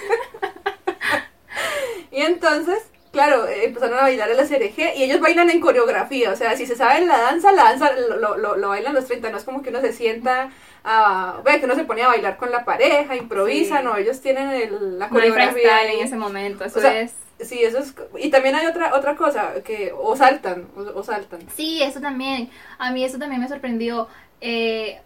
Y 2.12 2.22
entonces, 2.22 2.79
claro, 3.12 3.46
eh, 3.46 3.66
empezaron 3.66 3.98
a 3.98 4.03
bailar 4.03 4.29
el 4.31 4.38
SRG 4.40 4.96
y 4.96 5.05
ellos 5.05 5.20
bailan 5.20 5.48
en 5.50 5.61
coreografía. 5.61 6.33
O 6.33 6.37
sea, 6.37 6.57
si 6.57 6.66
se 6.66 6.74
saben 6.76 7.07
la 7.07 7.18
danza, 7.18 7.53
la 7.53 7.64
danza 7.64 7.92
lo, 7.92 8.37
lo, 8.37 8.57
lo- 8.57 8.68
bailan 8.68 8.94
los 8.94 9.07
30. 9.07 9.31
No 9.31 9.38
es 9.38 9.44
como 9.44 9.62
que 9.62 9.70
uno 9.70 9.81
se 9.81 9.92
sienta 9.92 10.50
a. 10.83 11.37
Ve, 11.44 11.61
que 11.61 11.66
uno 11.66 11.76
se 11.76 11.85
pone 11.85 12.03
a 12.03 12.09
bailar 12.09 12.37
con 12.37 12.50
la 12.50 12.64
pareja, 12.64 13.14
improvisa, 13.14 13.79
Sí. 13.79 13.85
no. 13.85 13.96
Ellos 13.96 14.20
tienen 14.20 14.50
el- 14.50 14.98
la 14.98 15.07
No 15.07 15.18
hay 15.18 15.29
coreografía. 15.31 15.53
freestyle 15.53 15.88
ahí. 15.90 16.00
en 16.00 16.07
ese 16.07 16.16
momento, 16.16 16.64
eso 16.64 16.79
O 16.79 16.83
sea, 16.83 17.00
es... 17.00 17.12
Sí, 17.44 17.62
eso 17.62 17.79
es. 17.79 17.94
Y 18.18 18.31
también 18.31 18.55
hay 18.55 18.66
otra 18.66 18.94
otra 18.94 19.16
cosa, 19.16 19.55
que 19.64 19.92
o 19.96 20.14
saltan, 20.16 20.68
o, 20.76 20.81
o 20.98 21.03
saltan. 21.03 21.40
Sí, 21.57 21.83
eso 21.83 22.00
también. 22.00 22.50
A 22.79 22.90
mí 22.92 23.05
eso 23.05 23.18
también 23.18 23.40
me 23.40 23.48
sorprendió. 23.48 24.09
Eh, 24.40 25.00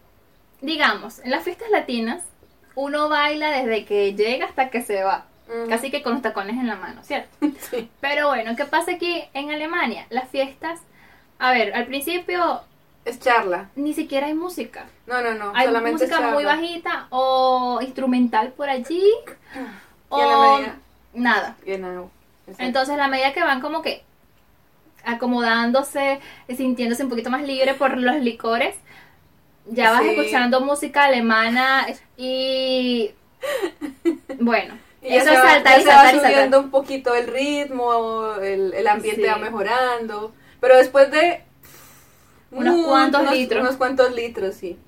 digamos, 0.60 1.18
en 1.20 1.30
las 1.30 1.44
fiestas 1.44 1.70
latinas, 1.70 2.22
uno 2.74 3.08
baila 3.08 3.50
desde 3.50 3.84
que 3.84 4.14
llega 4.14 4.46
hasta 4.46 4.70
que 4.70 4.82
se 4.82 5.02
va. 5.02 5.26
Ujú. 5.48 5.68
Casi 5.68 5.90
que 5.90 6.02
con 6.02 6.14
los 6.14 6.22
tacones 6.22 6.56
en 6.56 6.66
la 6.66 6.76
mano, 6.76 7.02
¿cierto? 7.04 7.28
Sí. 7.70 7.88
Pero 8.00 8.28
bueno, 8.28 8.56
¿qué 8.56 8.64
pasa 8.64 8.92
aquí 8.92 9.24
en 9.34 9.50
Alemania? 9.50 10.06
Las 10.10 10.28
fiestas, 10.30 10.80
a 11.38 11.50
ver, 11.52 11.74
al 11.74 11.86
principio 11.86 12.62
Es 13.04 13.20
charla. 13.20 13.68
ni 13.76 13.92
siquiera 13.92 14.26
hay 14.28 14.34
música. 14.34 14.86
No, 15.06 15.20
no, 15.20 15.34
no. 15.34 15.52
Hay 15.54 15.66
solamente 15.66 16.04
música 16.04 16.16
charla. 16.18 16.32
muy 16.32 16.44
bajita 16.44 17.06
o 17.10 17.78
instrumental 17.82 18.52
por 18.52 18.68
allí 18.70 19.04
Y 20.10 20.16
la 20.16 20.38
o 20.38 20.56
medida- 20.56 20.76
nada. 21.12 21.56
Exacto. 22.46 22.62
Entonces, 22.64 22.94
a 22.94 22.98
la 22.98 23.08
medida 23.08 23.32
que 23.32 23.42
van 23.42 23.60
como 23.60 23.82
que 23.82 24.02
acomodándose, 25.04 26.20
sintiéndose 26.56 27.02
un 27.04 27.10
poquito 27.10 27.30
más 27.30 27.42
libre 27.42 27.74
por 27.74 27.96
los 27.98 28.16
licores, 28.16 28.74
ya 29.66 29.92
vas 29.92 30.02
Sí. 30.02 30.08
escuchando 30.10 30.60
música 30.60 31.04
alemana 31.04 31.86
y 32.16 33.10
bueno, 34.40 34.78
Y 35.02 35.14
eso 35.16 35.26
ya 35.26 35.32
y 35.78 35.82
se 35.82 35.88
va 35.88 36.10
subiendo 36.10 36.28
saltar. 36.30 36.60
un 36.60 36.70
poquito 36.70 37.14
el 37.14 37.26
ritmo, 37.26 38.34
el, 38.42 38.72
el 38.74 38.86
ambiente 38.86 39.22
Sí. 39.22 39.28
va 39.28 39.36
mejorando. 39.36 40.32
Pero 40.60 40.76
después 40.78 41.10
de 41.10 41.42
Unos 42.50 42.86
cuantos 42.86 43.20
unos- 43.22 43.34
litros. 43.34 43.60
Unos 43.62 43.76
cuantos 43.76 44.14
litros, 44.14 44.54
sí. 44.54 44.78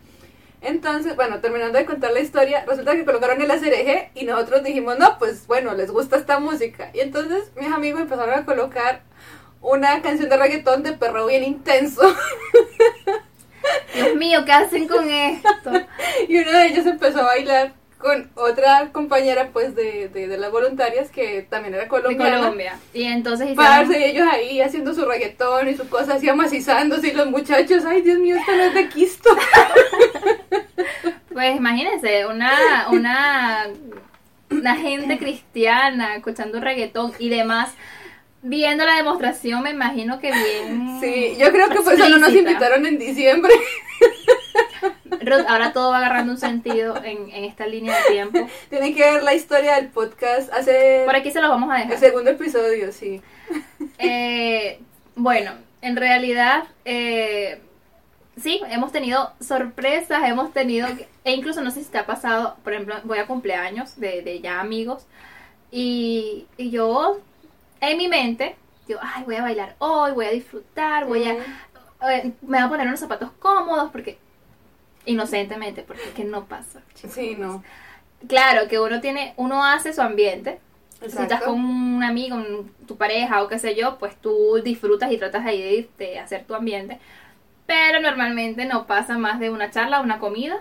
Entonces, 0.60 1.16
bueno, 1.16 1.40
terminando 1.40 1.78
de 1.78 1.84
contar 1.84 2.12
la 2.12 2.20
historia, 2.20 2.64
resulta 2.66 2.94
que 2.94 3.04
colocaron 3.04 3.40
el 3.40 3.50
ACRG 3.50 4.10
y 4.14 4.24
nosotros 4.24 4.64
dijimos, 4.64 4.98
no, 4.98 5.18
pues 5.18 5.46
bueno, 5.46 5.74
les 5.74 5.90
gusta 5.90 6.16
esta 6.16 6.38
música. 6.38 6.90
Y 6.94 7.00
entonces 7.00 7.52
mis 7.56 7.70
amigos 7.70 8.00
empezaron 8.00 8.38
a 8.38 8.44
colocar 8.44 9.02
una 9.60 10.00
canción 10.02 10.28
de 10.28 10.36
reggaetón 10.36 10.82
de 10.82 10.92
perro 10.92 11.26
bien 11.26 11.44
intenso. 11.44 12.02
Dios 13.94 14.14
mío, 14.14 14.44
¿qué 14.44 14.52
hacen 14.52 14.88
con 14.88 15.08
esto? 15.10 15.70
y 16.28 16.38
uno 16.38 16.52
de 16.52 16.66
ellos 16.66 16.86
empezó 16.86 17.20
a 17.20 17.26
bailar 17.26 17.74
con 18.06 18.30
otra 18.36 18.90
compañera, 18.92 19.50
pues, 19.52 19.74
de, 19.74 20.08
de, 20.08 20.28
de 20.28 20.38
las 20.38 20.50
voluntarias 20.52 21.10
que 21.10 21.46
también 21.50 21.74
era 21.74 21.82
De 21.84 21.88
colombiana. 21.88 22.38
Colombia. 22.38 22.78
Y 22.94 23.02
entonces 23.04 23.48
hicieron- 23.50 23.64
Parce, 23.86 23.98
y 24.00 24.04
ellos 24.04 24.26
ahí 24.30 24.60
haciendo 24.60 24.94
su 24.94 25.04
reggaetón 25.04 25.68
y 25.68 25.74
su 25.76 25.88
cosa 25.88 26.14
así 26.14 26.28
amacizándose 26.28 27.08
y 27.08 27.12
los 27.12 27.28
muchachos, 27.30 27.84
ay 27.84 28.02
Dios 28.02 28.18
mío, 28.18 28.36
esto 28.36 28.52
no 28.56 28.62
es 28.62 28.74
de 28.74 28.88
Quisto. 28.88 29.30
Pues 31.32 31.56
imagínense, 31.56 32.24
una, 32.26 32.86
una, 32.90 33.66
una 34.50 34.76
gente 34.76 35.18
cristiana 35.18 36.16
escuchando 36.16 36.60
reggaetón 36.60 37.12
y 37.18 37.28
demás, 37.28 37.70
viendo 38.42 38.86
la 38.86 38.94
demostración, 38.96 39.62
me 39.62 39.70
imagino 39.70 40.18
que 40.18 40.32
bien. 40.32 40.98
Sí, 41.00 41.36
yo 41.38 41.50
creo 41.52 41.68
que 41.68 41.80
por 41.82 41.92
eso 41.92 42.08
no 42.08 42.18
nos 42.18 42.32
invitaron 42.32 42.86
en 42.86 42.98
diciembre. 42.98 43.52
Ruth, 45.20 45.44
ahora 45.48 45.72
todo 45.72 45.90
va 45.90 45.98
agarrando 45.98 46.32
un 46.32 46.38
sentido 46.38 46.96
en, 47.02 47.30
en 47.30 47.44
esta 47.44 47.66
línea 47.66 47.96
de 47.98 48.12
tiempo. 48.12 48.38
Tienen 48.70 48.94
que 48.94 49.02
ver 49.02 49.22
la 49.22 49.34
historia 49.34 49.76
del 49.76 49.88
podcast 49.88 50.52
hace 50.52 51.02
Por 51.04 51.16
aquí 51.16 51.30
se 51.30 51.40
los 51.40 51.50
vamos 51.50 51.70
a 51.70 51.82
el 51.82 51.88
dejar. 51.88 51.98
segundo 52.00 52.30
episodio, 52.30 52.92
sí. 52.92 53.22
Eh, 53.98 54.80
bueno, 55.14 55.52
en 55.82 55.96
realidad, 55.96 56.64
eh, 56.84 57.60
sí, 58.40 58.60
hemos 58.70 58.92
tenido 58.92 59.32
sorpresas, 59.40 60.22
hemos 60.24 60.52
tenido, 60.52 60.88
e 61.24 61.32
incluso 61.32 61.60
no 61.62 61.70
sé 61.70 61.82
si 61.82 61.90
te 61.90 61.98
ha 61.98 62.06
pasado, 62.06 62.56
por 62.62 62.72
ejemplo, 62.72 62.96
voy 63.04 63.18
a 63.18 63.26
cumpleaños 63.26 63.98
de, 63.98 64.22
de 64.22 64.40
ya 64.40 64.60
amigos 64.60 65.06
y, 65.70 66.46
y 66.56 66.70
yo, 66.70 67.20
en 67.80 67.98
mi 67.98 68.08
mente, 68.08 68.56
yo, 68.88 68.98
ay, 69.00 69.24
voy 69.24 69.36
a 69.36 69.42
bailar 69.42 69.74
hoy, 69.78 70.12
voy 70.12 70.26
a 70.26 70.30
disfrutar, 70.30 71.06
voy 71.06 71.24
a, 71.24 71.32
eh, 72.12 72.32
me 72.42 72.58
voy 72.58 72.66
a 72.66 72.68
poner 72.68 72.86
unos 72.86 73.00
zapatos 73.00 73.30
cómodos 73.38 73.90
porque, 73.90 74.18
inocentemente, 75.06 75.82
porque 75.82 76.02
es 76.04 76.10
que 76.10 76.24
no 76.24 76.44
pasa. 76.44 76.82
chicos. 76.94 77.14
Sí, 77.14 77.36
no. 77.38 77.62
Claro, 78.28 78.68
que 78.68 78.78
uno 78.80 79.00
tiene, 79.00 79.34
uno 79.36 79.64
hace 79.64 79.92
su 79.92 80.00
ambiente, 80.02 80.58
si 81.00 81.06
estás 81.22 81.42
con 81.42 81.54
un 81.64 82.02
amigo, 82.02 82.36
un- 82.36 82.72
tu 82.86 82.96
pareja 82.96 83.42
o 83.42 83.48
qué 83.48 83.58
sé 83.58 83.74
yo, 83.74 83.98
pues 83.98 84.16
tú 84.16 84.60
disfrutas 84.64 85.12
y 85.12 85.18
tratas 85.18 85.44
ahí 85.46 85.60
de, 85.98 86.04
de 86.04 86.18
hacer 86.18 86.44
tu 86.44 86.54
ambiente. 86.54 86.98
Pero 87.66 88.00
normalmente 88.00 88.64
no 88.64 88.86
pasa 88.86 89.18
más 89.18 89.38
de 89.40 89.50
una 89.50 89.70
charla, 89.70 90.00
una 90.00 90.18
comida 90.18 90.60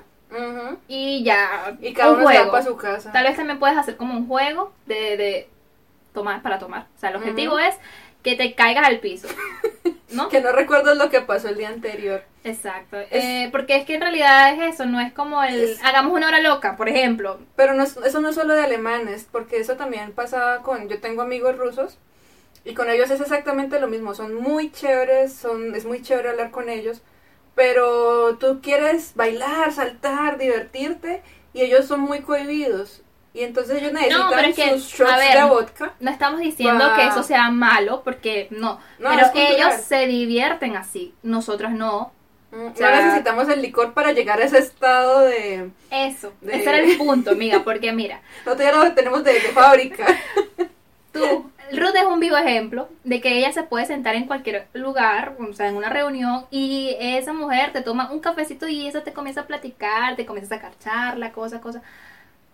y 0.88 1.23
ya 1.23 1.77
Y 1.81 1.93
cada 1.93 2.10
un 2.12 2.15
uno 2.17 2.25
juego. 2.25 2.51
para 2.51 2.65
su 2.65 2.75
casa. 2.75 3.12
Tal 3.12 3.23
vez 3.25 3.38
también 3.38 3.60
puedes 3.60 3.77
hacer 3.77 3.95
como 3.95 4.15
un 4.15 4.27
juego 4.27 4.73
de, 4.86 5.15
de 5.17 5.49
tomar 6.13 6.41
para 6.41 6.60
tomar. 6.60 6.88
O 6.95 6.99
sea, 6.99 7.10
el 7.12 7.15
objetivo 7.15 7.58
es 7.60 7.75
que 8.23 8.36
te 8.36 8.53
caigas 8.53 8.86
al 8.86 8.99
piso. 8.99 9.27
¿No? 10.12 10.27
Que 10.29 10.41
no 10.41 10.51
recuerdas 10.51 10.97
lo 10.97 11.10
que 11.10 11.21
pasó 11.21 11.47
el 11.49 11.58
día 11.58 11.69
anterior. 11.69 12.23
Exacto. 12.45 12.97
Eh, 13.12 13.49
porque 13.51 13.75
es 13.75 13.86
que 13.86 13.95
en 13.95 14.01
realidad 14.01 14.53
es 14.53 14.75
eso, 14.75 14.86
no 14.86 15.01
es 15.01 15.12
como 15.13 15.43
el 15.43 15.63
Es- 15.63 15.84
hagamos 15.84 16.13
una 16.13 16.27
hora 16.27 16.39
loca, 16.39 16.77
por 16.77 16.88
ejemplo. 16.88 17.39
Pero 17.55 17.73
no, 17.73 17.84
es- 17.84 17.97
eso 17.97 18.21
no 18.21 18.29
es 18.29 18.36
solo 18.36 18.53
de 18.53 18.63
alemanes, 18.63 19.27
porque 19.31 19.60
eso 19.60 19.75
también 19.75 20.12
pasa 20.13 20.60
con... 20.63 20.88
Yo 20.88 21.01
tengo 21.01 21.23
amigos 21.23 21.58
rusos 21.58 21.97
y 22.63 22.73
con 22.75 22.89
ellos 22.89 23.10
es 23.10 23.19
exactamente 23.19 23.79
lo 23.79 23.88
mismo. 23.88 24.13
Son 24.13 24.36
muy 24.36 24.71
chéveres, 24.71 25.34
son, 25.34 25.75
es 25.75 25.86
muy 25.86 26.01
chévere 26.01 26.29
hablar 26.29 26.51
con 26.51 26.69
ellos, 26.69 27.01
pero 27.55 28.38
tú 28.38 28.60
quieres 28.62 29.13
bailar, 29.15 29.71
saltar, 29.71 30.38
divertirte 30.38 31.23
y 31.53 31.62
ellos 31.62 31.86
son 31.86 32.01
muy 32.01 32.21
cohibidos. 32.21 33.01
Y 33.34 33.43
entonces 33.43 33.81
ellos 33.81 33.91
necesitan 33.91 34.29
pero 34.29 34.47
es 34.47 34.55
que, 34.55 34.69
sus 34.71 34.93
shots 34.93 35.12
a 35.12 35.17
ver, 35.17 35.38
de 35.38 35.43
vodka. 35.43 35.93
No 35.99 36.10
estamos 36.10 36.39
diciendo 36.39 36.86
que 36.95 37.08
eso 37.08 37.21
sea 37.21 37.49
malo, 37.49 38.01
porque 38.03 38.47
no. 38.51 38.79
No, 38.97 39.10
pero 39.10 39.29
ellos 39.36 39.73
se 39.86 40.08
divierten 40.08 40.77
así, 40.77 41.13
nosotros 41.21 41.71
no. 41.71 42.13
Mm, 42.56 42.68
o 42.68 42.76
sea- 42.76 42.91
no 42.91 43.06
necesitamos 43.08 43.50
el 43.50 43.62
licor 43.62 43.94
para 43.94 44.12
llegar 44.13 44.39
a 44.39 44.46
ese 44.46 44.60
estado 44.60 45.22
de... 45.22 45.70
Eso, 45.91 46.32
De- 46.41 46.56
ese 46.56 46.70
era 46.70 46.80
el 46.80 46.98
punto, 46.98 47.32
amiga, 47.32 47.63
porque 47.63 47.91
mira, 47.91 48.22
Nosotros 48.46 48.68
ya 48.72 48.84
lo 48.84 48.94
tenemos 48.94 49.24
de, 49.24 49.34
de 49.34 49.39
fábrica. 49.39 50.06
tú, 51.12 51.52
Ruth 51.72 51.96
es 51.96 52.06
un 52.06 52.20
vivo 52.20 52.38
ejemplo 52.38 52.89
de 53.04 53.22
que 53.22 53.38
ella 53.38 53.52
se 53.52 53.63
puede 53.63 53.86
sentar 53.86 54.15
en 54.15 54.26
cualquier 54.28 54.68
lugar, 54.74 55.36
o 55.39 55.54
sea, 55.54 55.68
en 55.68 55.76
una 55.76 55.89
reunión, 55.89 56.46
y 56.52 56.96
esa 57.00 57.34
mujer 57.34 57.74
te 57.74 57.82
toma 57.82 58.12
un 58.12 58.20
cafecito 58.20 58.68
y 58.68 58.88
esa 58.88 59.04
te 59.04 59.13
comienza 59.13 59.41
a 59.41 59.48
platicar, 59.48 60.15
te 60.15 60.26
comienza 60.26 60.56
a 60.56 60.58
sacar 60.60 60.78
charla, 60.80 61.32
cosa, 61.32 61.62
cosa. 61.62 61.82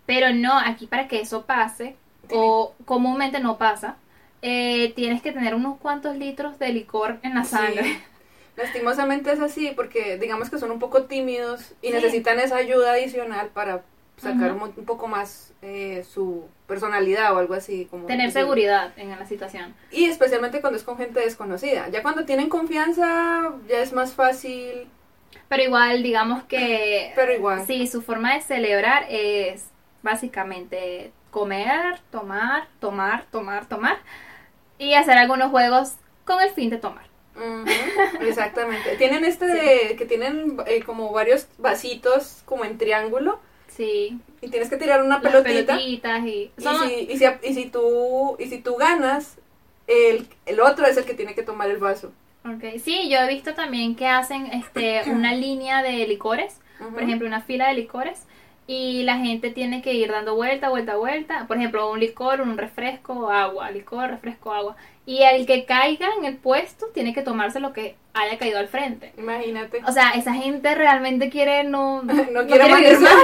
Pero 0.06 0.32
no, 0.34 0.58
aquí 0.58 0.86
para 0.86 1.08
que 1.08 1.20
eso 1.20 1.42
pase, 1.44 1.96
o 2.30 2.74
comúnmente 2.84 3.40
no 3.40 3.58
pasa, 3.58 3.96
eh, 4.42 4.92
tienes 4.96 5.22
que 5.22 5.32
tener 5.32 5.54
unos 5.54 5.78
cuantos 5.78 6.16
litros 6.16 6.58
de 6.58 6.70
licor 6.72 7.18
en 7.22 7.34
la 7.34 7.44
sangre. 7.44 7.84
Sí. 7.84 7.98
Lastimosamente 8.56 9.32
es 9.32 9.40
así 9.40 9.72
porque 9.74 10.18
digamos 10.18 10.50
que 10.50 10.58
son 10.58 10.70
un 10.70 10.78
poco 10.78 11.04
tímidos 11.04 11.72
y 11.82 11.88
Sí. 11.88 11.92
necesitan 11.94 12.38
esa 12.38 12.56
ayuda 12.56 12.92
adicional 12.92 13.48
para 13.48 13.82
sacar 14.18 14.52
un, 14.52 14.62
un 14.62 14.84
poco 14.84 15.08
más 15.08 15.52
eh, 15.62 16.04
su 16.08 16.44
personalidad 16.66 17.34
o 17.34 17.38
algo 17.38 17.54
así. 17.54 17.86
Como 17.90 18.06
Tener 18.06 18.30
seguridad 18.30 18.92
en 18.96 19.10
la 19.10 19.26
situación. 19.26 19.74
Y 19.90 20.04
especialmente 20.04 20.60
cuando 20.60 20.76
es 20.78 20.84
con 20.84 20.96
gente 20.98 21.18
desconocida. 21.20 21.88
Ya 21.88 22.02
cuando 22.02 22.24
tienen 22.24 22.48
confianza 22.48 23.52
ya 23.68 23.78
es 23.80 23.92
más 23.92 24.12
fácil, 24.12 24.86
Pero 25.48 25.62
igual, 25.62 26.02
digamos 26.02 26.42
que 26.44 27.12
pero 27.16 27.32
igual. 27.32 27.66
sí, 27.66 27.86
su 27.86 28.02
forma 28.02 28.34
de 28.34 28.42
celebrar 28.42 29.06
es 29.08 29.64
básicamente 30.02 31.10
comer, 31.30 31.98
tomar, 32.10 32.68
tomar, 32.80 33.24
tomar, 33.30 33.66
tomar 33.66 33.96
y 34.78 34.94
hacer 34.94 35.16
algunos 35.16 35.50
juegos 35.50 35.94
con 36.24 36.40
el 36.42 36.50
fin 36.50 36.70
de 36.70 36.76
tomar. 36.76 37.06
Exactamente. 38.20 38.96
Tienen 38.98 39.24
este 39.24 39.46
de 39.46 39.96
que 39.96 40.04
tienen 40.06 40.56
eh, 40.66 40.82
como 40.82 41.12
varios 41.12 41.46
vasitos 41.58 42.42
como 42.44 42.64
en 42.64 42.78
triángulo 42.78 43.40
Sí, 43.68 44.18
y 44.42 44.48
tienes 44.50 44.68
que 44.68 44.76
tirar 44.76 45.02
una 45.02 45.18
las 45.18 45.22
pelotita. 45.22 45.74
pelotitas 45.76 46.26
y... 46.26 46.50
Y 46.58 46.62
son- 46.62 46.86
si, 46.88 46.94
y, 47.10 47.16
si, 47.16 47.24
y 47.42 47.54
si 47.54 47.66
tú 47.70 48.36
y 48.38 48.46
si 48.48 48.58
tú 48.58 48.76
ganas, 48.76 49.38
el, 49.86 50.26
el 50.44 50.60
otro 50.60 50.84
es 50.86 50.96
el 50.98 51.04
que 51.04 51.14
tiene 51.14 51.34
que 51.34 51.42
tomar 51.42 51.70
el 51.70 51.78
vaso. 51.78 52.12
ok, 52.44 52.78
Sí, 52.84 53.08
yo 53.08 53.18
he 53.20 53.28
visto 53.28 53.54
también 53.54 53.94
que 53.96 54.06
hacen 54.08 54.46
este 54.46 55.02
una 55.10 55.34
línea 55.46 55.82
de 55.82 56.06
licores, 56.06 56.58
por 56.92 57.02
ejemplo, 57.02 57.26
una 57.26 57.40
fila 57.40 57.68
de 57.68 57.74
licores 57.74 58.24
y 58.66 59.02
la 59.02 59.18
gente 59.18 59.50
tiene 59.50 59.82
que 59.82 59.94
ir 59.94 60.10
dando 60.10 60.34
vuelta, 60.36 60.68
vuelta, 60.68 60.96
vuelta. 60.96 61.46
Por 61.46 61.56
ejemplo, 61.56 61.90
un 61.90 62.00
licor, 62.00 62.40
un 62.40 62.56
refresco, 62.56 63.30
agua, 63.30 63.70
licor, 63.70 64.10
refresco, 64.10 64.52
agua. 64.52 64.76
Y 65.04 65.22
el 65.22 65.46
que 65.46 65.64
caiga 65.64 66.08
en 66.18 66.24
el 66.24 66.36
puesto 66.36 66.86
tiene 66.94 67.12
que 67.12 67.22
tomarse 67.22 67.58
lo 67.58 67.72
que 67.72 67.96
haya 68.14 68.38
caído 68.38 68.58
al 68.58 68.68
frente. 68.68 69.12
Imagínate. 69.18 69.80
O 69.86 69.92
sea, 69.92 70.10
esa 70.10 70.32
gente 70.34 70.74
realmente 70.74 71.28
quiere 71.28 71.64
no, 71.64 72.02
no, 72.04 72.12
quiere 72.12 72.46
quiere 72.46 72.64
amanecer. 72.64 73.00
más. 73.00 73.14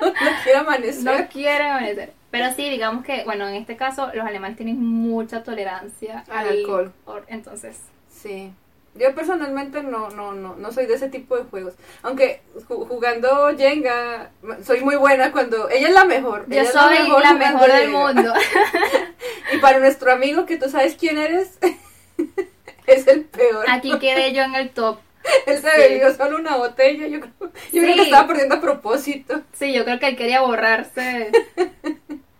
no 0.00 0.42
quiere 0.42 0.58
amanecer. 0.58 1.04
No 1.04 1.28
quiere 1.28 1.64
amanecer. 1.64 2.12
Pero 2.30 2.52
sí, 2.54 2.70
digamos 2.70 3.04
que, 3.04 3.24
bueno, 3.24 3.46
en 3.48 3.56
este 3.56 3.76
caso 3.76 4.10
los 4.14 4.24
alemanes 4.24 4.56
tienen 4.56 4.80
mucha 4.82 5.42
tolerancia 5.42 6.24
Al 6.30 6.48
alcohol. 6.48 6.92
Entonces, 7.28 7.80
Sí. 8.08 8.52
Yo 8.96 9.14
personalmente 9.14 9.82
no, 9.82 10.10
no, 10.10 10.32
no, 10.32 10.56
no 10.56 10.72
soy 10.72 10.86
de 10.86 10.94
ese 10.94 11.08
tipo 11.08 11.36
de 11.36 11.44
juegos. 11.44 11.74
Aunque 12.02 12.42
ju- 12.68 12.86
jugando 12.88 13.50
Jenga, 13.56 14.30
soy 14.64 14.80
muy 14.80 14.96
buena 14.96 15.30
cuando... 15.32 15.70
Ella 15.70 15.88
es 15.88 15.94
la 15.94 16.04
mejor. 16.04 16.44
yo 16.48 16.52
ella 16.54 16.62
es 16.62 16.72
soy 16.72 16.94
la 16.98 17.04
jugando 17.04 17.38
mejor 17.38 17.72
del 17.72 17.86
Jenga. 17.86 17.98
mundo. 18.12 18.34
Y 19.52 19.58
para 19.58 19.78
nuestro 19.80 20.12
amigo 20.12 20.46
que 20.46 20.56
tú 20.56 20.68
sabes 20.70 20.94
quién 20.96 21.18
eres, 21.18 21.58
es 22.86 23.06
el 23.08 23.24
peor. 23.24 23.64
Aquí 23.68 23.98
quedé 23.98 24.32
yo 24.32 24.42
en 24.42 24.54
el 24.54 24.70
top. 24.70 24.98
Él 25.46 25.58
se 25.60 25.70
sí. 25.70 25.76
bebió 25.76 26.14
solo 26.14 26.36
una 26.38 26.56
botella. 26.56 27.06
Yo 27.08 27.20
creo, 27.20 27.32
yo 27.40 27.50
creo 27.82 27.92
Sí. 27.92 27.94
que 27.96 28.02
estaba 28.02 28.26
perdiendo 28.28 28.54
a 28.56 28.60
propósito. 28.60 29.42
Sí, 29.52 29.72
yo 29.72 29.84
creo 29.84 29.98
que 29.98 30.06
él 30.08 30.16
quería 30.16 30.40
borrarse. 30.40 31.30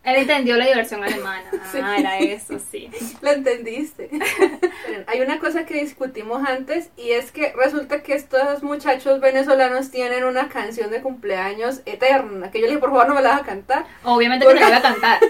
Él 0.02 0.16
entendió 0.16 0.56
la 0.56 0.66
diversión 0.66 1.02
alemana. 1.04 1.44
Sí. 1.70 1.78
Ah, 1.80 1.98
era 1.98 2.18
eso, 2.18 2.58
sí. 2.58 2.90
Lo 3.22 3.30
entendiste. 3.30 4.10
Hay 5.06 5.20
una 5.20 5.38
cosa 5.38 5.66
que 5.66 5.74
discutimos 5.74 6.42
antes 6.44 6.90
y 6.96 7.12
es 7.12 7.30
que 7.30 7.52
resulta 7.52 8.02
que 8.02 8.14
estos 8.14 8.64
muchachos 8.64 9.20
venezolanos 9.20 9.92
tienen 9.92 10.24
una 10.24 10.48
canción 10.48 10.90
de 10.90 11.00
cumpleaños 11.00 11.82
eterna. 11.86 12.50
Que 12.50 12.58
yo 12.58 12.64
le 12.64 12.70
dije, 12.72 12.80
por 12.80 12.90
favor, 12.90 13.06
no 13.06 13.14
me 13.14 13.22
la 13.22 13.30
vas 13.30 13.42
a 13.42 13.44
cantar. 13.44 13.86
Obviamente 14.02 14.46
que 14.46 14.54
te 14.54 14.60
la 14.60 14.66
voy 14.66 14.76
a 14.76 14.82
cantar. 14.82 15.20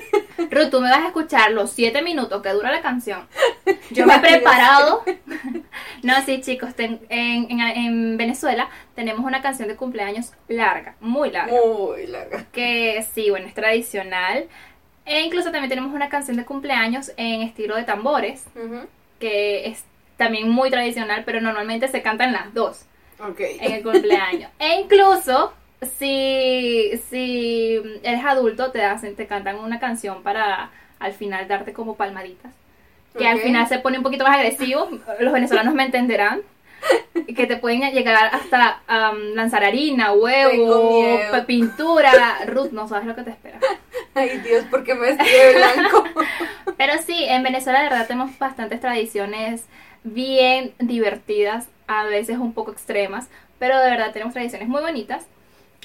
Ruth, 0.50 0.70
tú 0.70 0.80
me 0.80 0.90
vas 0.90 1.00
a 1.00 1.06
escuchar 1.08 1.50
los 1.52 1.70
siete 1.70 2.02
minutos 2.02 2.42
que 2.42 2.48
dura 2.50 2.70
la 2.70 2.80
canción. 2.82 3.26
Yo 3.90 4.06
me 4.06 4.16
he 4.16 4.20
preparado. 4.20 5.02
No, 6.02 6.14
sí, 6.24 6.40
chicos, 6.40 6.74
ten- 6.74 7.00
en, 7.10 7.50
en- 7.50 7.60
en 7.60 8.16
Venezuela 8.16 8.70
tenemos 8.94 9.24
una 9.24 9.42
canción 9.42 9.68
de 9.68 9.76
cumpleaños 9.76 10.32
larga, 10.48 10.94
muy 11.00 11.30
larga. 11.30 11.52
Muy 11.52 12.06
larga. 12.06 12.46
Que 12.52 13.04
sí, 13.14 13.28
bueno, 13.28 13.46
es 13.46 13.52
tradicional. 13.54 14.46
E 15.04 15.20
incluso 15.20 15.50
también 15.52 15.68
tenemos 15.68 15.92
una 15.94 16.08
canción 16.08 16.36
de 16.38 16.44
cumpleaños 16.46 17.12
en 17.18 17.42
estilo 17.42 17.76
de 17.76 17.84
tambores, 17.84 18.44
Ujú. 18.54 18.86
que 19.18 19.66
es 19.68 19.84
también 20.16 20.48
muy 20.48 20.70
tradicional, 20.70 21.22
pero 21.26 21.40
normalmente 21.42 21.88
se 21.88 22.00
cantan 22.02 22.32
las 22.32 22.54
dos. 22.54 22.86
Ok. 23.22 23.40
en 23.40 23.72
el 23.72 23.82
cumpleaños. 23.82 24.50
E 24.58 24.80
incluso 24.80 25.52
si, 25.98 26.90
si 27.08 27.80
eres 28.02 28.24
adulto 28.24 28.70
te 28.70 28.84
hacen, 28.84 29.16
te 29.16 29.26
cantan 29.26 29.56
una 29.58 29.80
canción 29.80 30.22
para 30.22 30.70
al 30.98 31.12
final 31.12 31.48
darte 31.48 31.72
como 31.72 31.96
palmaditas. 31.96 32.52
Que 33.16 33.26
al 33.26 33.36
Ok. 33.38 33.42
final 33.42 33.66
se 33.66 33.78
pone 33.78 33.98
un 33.98 34.04
poquito 34.04 34.24
más 34.24 34.36
agresivo, 34.36 34.88
los 35.20 35.32
venezolanos 35.32 35.74
me 35.74 35.84
entenderán. 35.84 36.40
Que 37.36 37.46
te 37.46 37.56
pueden 37.56 37.82
llegar 37.92 38.30
hasta 38.32 38.80
lanzar 39.34 39.64
harina, 39.64 40.12
huevo, 40.12 41.20
pintura. 41.46 42.38
Ruth, 42.46 42.70
no 42.72 42.88
sabes 42.88 43.06
lo 43.06 43.14
que 43.14 43.22
te 43.22 43.30
espera. 43.30 43.58
Ay, 44.14 44.38
Dios, 44.38 44.64
¿por 44.64 44.82
qué 44.84 44.94
me 44.94 45.12
vestí 45.12 45.28
de 45.30 45.54
blanco? 45.54 46.04
Pero 46.78 46.94
sí, 47.04 47.24
en 47.24 47.42
Venezuela 47.42 47.80
de 47.82 47.88
verdad 47.90 48.06
tenemos 48.06 48.36
bastantes 48.38 48.80
tradiciones 48.80 49.64
bien 50.04 50.72
divertidas, 50.78 51.68
a 51.86 52.04
veces 52.04 52.38
un 52.38 52.54
poco 52.54 52.72
extremas, 52.72 53.28
pero 53.58 53.78
de 53.78 53.90
verdad 53.90 54.12
tenemos 54.12 54.32
tradiciones 54.32 54.68
muy 54.68 54.80
bonitas. 54.80 55.26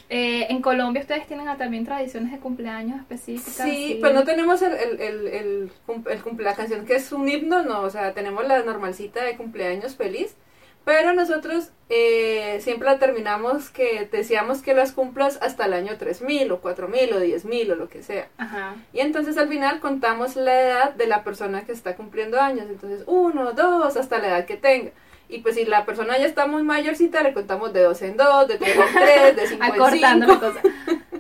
Eh, 0.10 0.48
en 0.50 0.62
Colombia 0.62 1.02
ustedes 1.02 1.26
tienen 1.28 1.48
también 1.58 1.84
tradiciones 1.86 2.32
de 2.32 2.38
cumpleaños 2.40 3.00
específicas. 3.00 3.68
Sí, 3.68 3.98
pues 4.00 4.14
no 4.14 4.24
tenemos 4.24 4.62
el, 4.62 4.74
el, 4.74 5.02
el, 5.02 5.28
el, 5.28 5.72
cum- 5.86 6.06
el 6.10 6.22
cumple- 6.24 6.44
la 6.44 6.54
canción 6.56 6.86
que 6.86 6.96
es 6.96 7.12
un 7.12 7.28
himno, 7.28 7.64
no, 7.64 7.82
o 7.82 7.90
sea, 7.90 8.14
tenemos 8.14 8.48
la 8.48 8.62
normalcita 8.62 9.24
de 9.24 9.36
cumpleaños 9.36 9.96
feliz, 9.96 10.36
pero 10.84 11.14
nosotros 11.14 11.72
eh, 11.90 12.60
siempre 12.62 12.88
la 12.88 13.00
terminamos 13.00 13.72
que 13.72 14.08
decíamos 14.12 14.62
que 14.62 14.76
las 14.76 14.92
cumplas 14.92 15.40
hasta 15.42 15.66
el 15.66 15.74
año 15.74 15.98
3000 15.98 16.52
o 16.52 16.62
4000 16.62 17.14
o 17.14 17.20
10000 17.20 17.72
o 17.72 17.76
lo 17.76 17.90
que 17.90 18.04
sea. 18.04 18.28
Ajá. 18.38 18.76
Y 18.94 19.00
entonces 19.00 19.36
al 19.40 19.48
final 19.50 19.80
contamos 19.80 20.36
la 20.36 20.62
edad 20.62 20.94
de 20.94 21.08
la 21.08 21.24
persona 21.24 21.66
que 21.66 21.72
está 21.72 21.96
cumpliendo 21.96 22.40
años, 22.40 22.68
entonces 22.70 23.04
uno, 23.08 23.54
dos, 23.54 23.98
hasta 23.98 24.20
la 24.20 24.28
edad 24.28 24.46
que 24.46 24.58
tenga. 24.58 24.92
Y 25.28 25.40
pues 25.40 25.56
si 25.56 25.66
la 25.66 25.86
persona 25.86 26.18
ya 26.18 26.26
está 26.26 26.48
muy 26.48 26.64
mayorcita, 26.64 27.24
le 27.24 27.34
contamos 27.34 27.74
de 27.74 27.82
dos 27.82 28.02
en 28.02 28.18
dos, 28.18 28.48
de 28.48 28.58
tres 28.58 28.76
en 28.76 28.94
tres, 28.94 29.36
de 29.36 29.48
cinco 29.48 29.88
en 29.90 29.94
cinco. 29.94 30.40
cosa. 30.40 30.62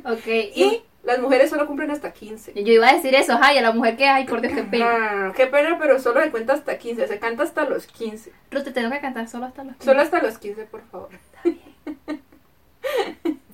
Ok, 0.06 0.28
y 0.56 0.64
Y 0.64 0.84
las 1.04 1.20
mujeres 1.20 1.50
solo 1.50 1.68
cumplen 1.68 1.92
hasta 1.92 2.12
15. 2.12 2.54
yo 2.64 2.74
iba 2.74 2.90
a 2.90 2.94
decir 2.94 3.14
eso, 3.14 3.38
ay, 3.42 3.58
a 3.58 3.62
la 3.62 3.72
mujer 3.72 3.96
que, 3.96 4.08
ay, 4.08 4.26
por 4.26 4.42
Dios, 4.42 4.54
qué 4.54 4.64
pena. 4.64 4.98
no, 4.98 5.28
no, 5.28 5.34
qué 5.34 5.48
pena, 5.48 5.78
pero 5.80 6.00
solo 6.00 6.22
se 6.22 6.32
cuenta 6.32 6.54
hasta 6.54 6.78
15, 6.78 7.08
se 7.08 7.20
canta 7.20 7.44
hasta 7.44 7.66
los 7.66 7.86
15. 7.88 8.32
Ruth, 8.52 8.64
te 8.64 8.72
tengo 8.72 8.90
que 8.90 9.00
cantar 9.00 9.28
solo 9.28 9.46
hasta 9.46 9.64
los 9.64 9.76
Solo 9.80 10.02
hasta 10.02 10.22
los 10.22 10.38
15, 10.38 10.64
por 10.66 10.82
favor. 10.90 11.10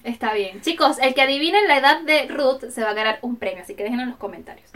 Está 0.04 0.34
bien. 0.34 0.62
Chicos, 0.62 0.98
el 1.00 1.14
que 1.14 1.22
adivine 1.22 1.68
la 1.68 1.78
edad 1.78 2.02
de 2.02 2.28
Ruth 2.28 2.70
se 2.70 2.84
va 2.84 2.92
a 2.92 2.94
ganar 2.94 3.20
un 3.22 3.36
premio, 3.36 3.64
así 3.64 3.76
que 3.76 3.84
déjenlo 3.84 4.04
en 4.04 4.10
los 4.10 4.18
comentarios. 4.18 4.70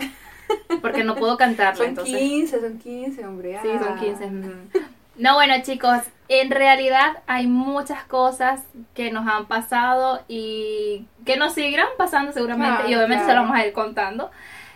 Porque 0.82 1.04
no 1.04 1.16
puedo 1.16 1.38
cantarlo, 1.38 1.78
Son 1.78 1.88
entonces. 1.88 2.16
15, 2.16 2.60
son 2.60 2.78
15, 2.78 3.26
hombre. 3.26 3.58
Sí, 3.62 3.70
son 3.70 3.88
ah. 3.90 4.00
15. 4.00 4.28
mm. 4.28 4.70
No, 5.18 5.36
bueno, 5.36 5.54
chicos, 5.64 6.00
en 6.28 6.52
realidad 6.52 7.18
hay 7.28 7.48
muchas 7.48 8.04
cosas 8.06 8.62
que 8.94 9.12
nos 9.12 9.28
han 9.28 9.46
pasado 9.46 10.22
y 10.28 11.06
que 11.26 11.38
nos 11.38 11.54
seguirán 11.54 11.88
pasando 11.98 12.32
seguramente 12.32 12.76
Claro, 12.76 12.90
y 12.90 12.96
obviamente 12.96 13.26
se 13.26 13.34
lo 13.34 13.42
vamos 13.42 13.58
a 13.58 13.66
ir 13.66 13.74
contando. 13.74 14.32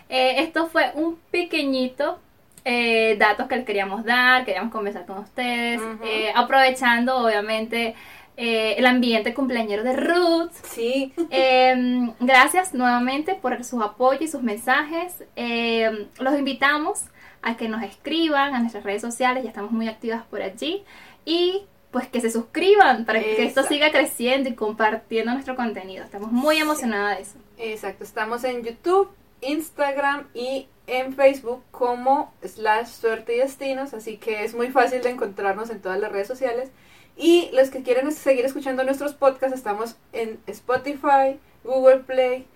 Eh, 0.08 0.42
esto 0.42 0.66
fue 0.66 0.90
un 0.94 1.16
pequeñito 1.30 2.18
eh, 2.64 3.16
datos 3.18 3.48
que 3.48 3.56
les 3.56 3.64
queríamos 3.64 4.04
dar, 4.04 4.44
queríamos 4.44 4.72
conversar 4.72 5.06
con 5.06 5.18
ustedes, 5.18 5.80
eh, 6.04 6.32
aprovechando 6.34 7.16
obviamente 7.18 7.94
eh, 8.36 8.74
el 8.78 8.86
ambiente 8.86 9.34
cumpleañero 9.34 9.82
de 9.82 9.94
Ruth. 9.94 10.52
Sí, 10.62 11.12
Eh, 11.30 12.10
gracias 12.20 12.74
nuevamente 12.74 13.34
por 13.34 13.62
su 13.64 13.82
apoyo 13.82 14.20
y 14.22 14.28
sus 14.28 14.42
mensajes. 14.42 15.24
Eh, 15.36 16.08
los 16.18 16.38
invitamos 16.38 17.04
a 17.42 17.56
que 17.56 17.68
nos 17.68 17.82
escriban 17.82 18.54
a 18.54 18.60
nuestras 18.60 18.84
redes 18.84 19.02
sociales, 19.02 19.42
ya 19.44 19.50
estamos 19.50 19.70
muy 19.70 19.88
activas 19.88 20.24
por 20.26 20.42
allí. 20.42 20.84
Y 21.24 21.66
pues 21.90 22.06
que 22.08 22.20
se 22.20 22.30
suscriban 22.30 23.04
para 23.04 23.20
que 23.20 23.44
esto 23.44 23.64
siga 23.64 23.90
creciendo 23.90 24.48
y 24.48 24.54
compartiendo 24.54 25.32
nuestro 25.32 25.56
contenido. 25.56 26.04
Estamos 26.04 26.30
muy 26.30 26.58
emocionadas 26.58 27.16
de 27.16 27.22
eso. 27.22 27.38
exacto. 27.58 28.04
Estamos 28.04 28.44
en 28.44 28.62
YouTube, 28.62 29.10
Instagram 29.40 30.28
y 30.32 30.68
en 30.86 31.14
Facebook 31.14 31.62
como 31.70 32.32
slash 32.42 32.86
suerte 32.86 33.36
y 33.36 33.38
destinos, 33.38 33.94
así 33.94 34.18
que 34.18 34.44
es 34.44 34.54
muy 34.54 34.70
fácil 34.70 35.02
de 35.02 35.10
encontrarnos 35.10 35.70
en 35.70 35.80
todas 35.80 35.98
las 35.98 36.12
redes 36.12 36.28
sociales. 36.28 36.70
Y 37.16 37.50
los 37.52 37.70
que 37.70 37.82
quieren 37.82 38.10
seguir 38.12 38.44
escuchando 38.44 38.84
nuestros 38.84 39.14
podcasts, 39.14 39.56
estamos 39.56 39.96
en 40.12 40.40
Spotify, 40.46 41.38
Google 41.64 41.98
Play, 41.98 42.46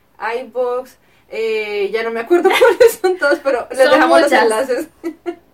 iBox, 0.41 0.97
eh, 1.29 1.91
ya 1.93 2.03
no 2.03 2.11
me 2.11 2.21
acuerdo 2.21 2.49
cuáles 2.59 2.99
son 3.01 3.19
todos, 3.19 3.39
pero 3.43 3.67
les 3.71 3.79
Son 3.79 3.91
dejamos 3.91 4.21
los 4.21 4.33
enlaces. 4.33 4.89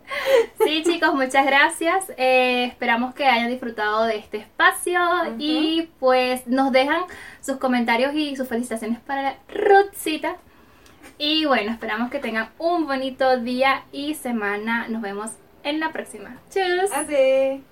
Sí, 0.64 0.82
chicos, 0.84 1.14
muchas 1.14 1.46
gracias. 1.46 2.10
Eh, 2.16 2.64
esperamos 2.64 3.14
que 3.14 3.24
hayan 3.26 3.48
disfrutado 3.48 4.04
de 4.04 4.16
este 4.16 4.38
espacio 4.38 5.00
y 5.38 5.88
pues 5.98 6.46
nos 6.46 6.72
dejan 6.72 7.02
sus 7.40 7.58
comentarios 7.58 8.12
y 8.14 8.34
sus 8.36 8.48
felicitaciones 8.48 8.98
para 9.00 9.22
la 9.22 9.36
Ruthcita. 9.48 10.36
Y 11.18 11.44
bueno, 11.44 11.70
esperamos 11.70 12.10
que 12.10 12.18
tengan 12.18 12.50
un 12.58 12.86
bonito 12.86 13.38
día 13.38 13.84
y 13.92 14.14
semana. 14.14 14.88
Nos 14.88 15.00
vemos 15.00 15.30
en 15.62 15.80
la 15.80 15.92
próxima. 15.92 16.40
Chus. 16.50 16.92
Ade. 16.92 17.62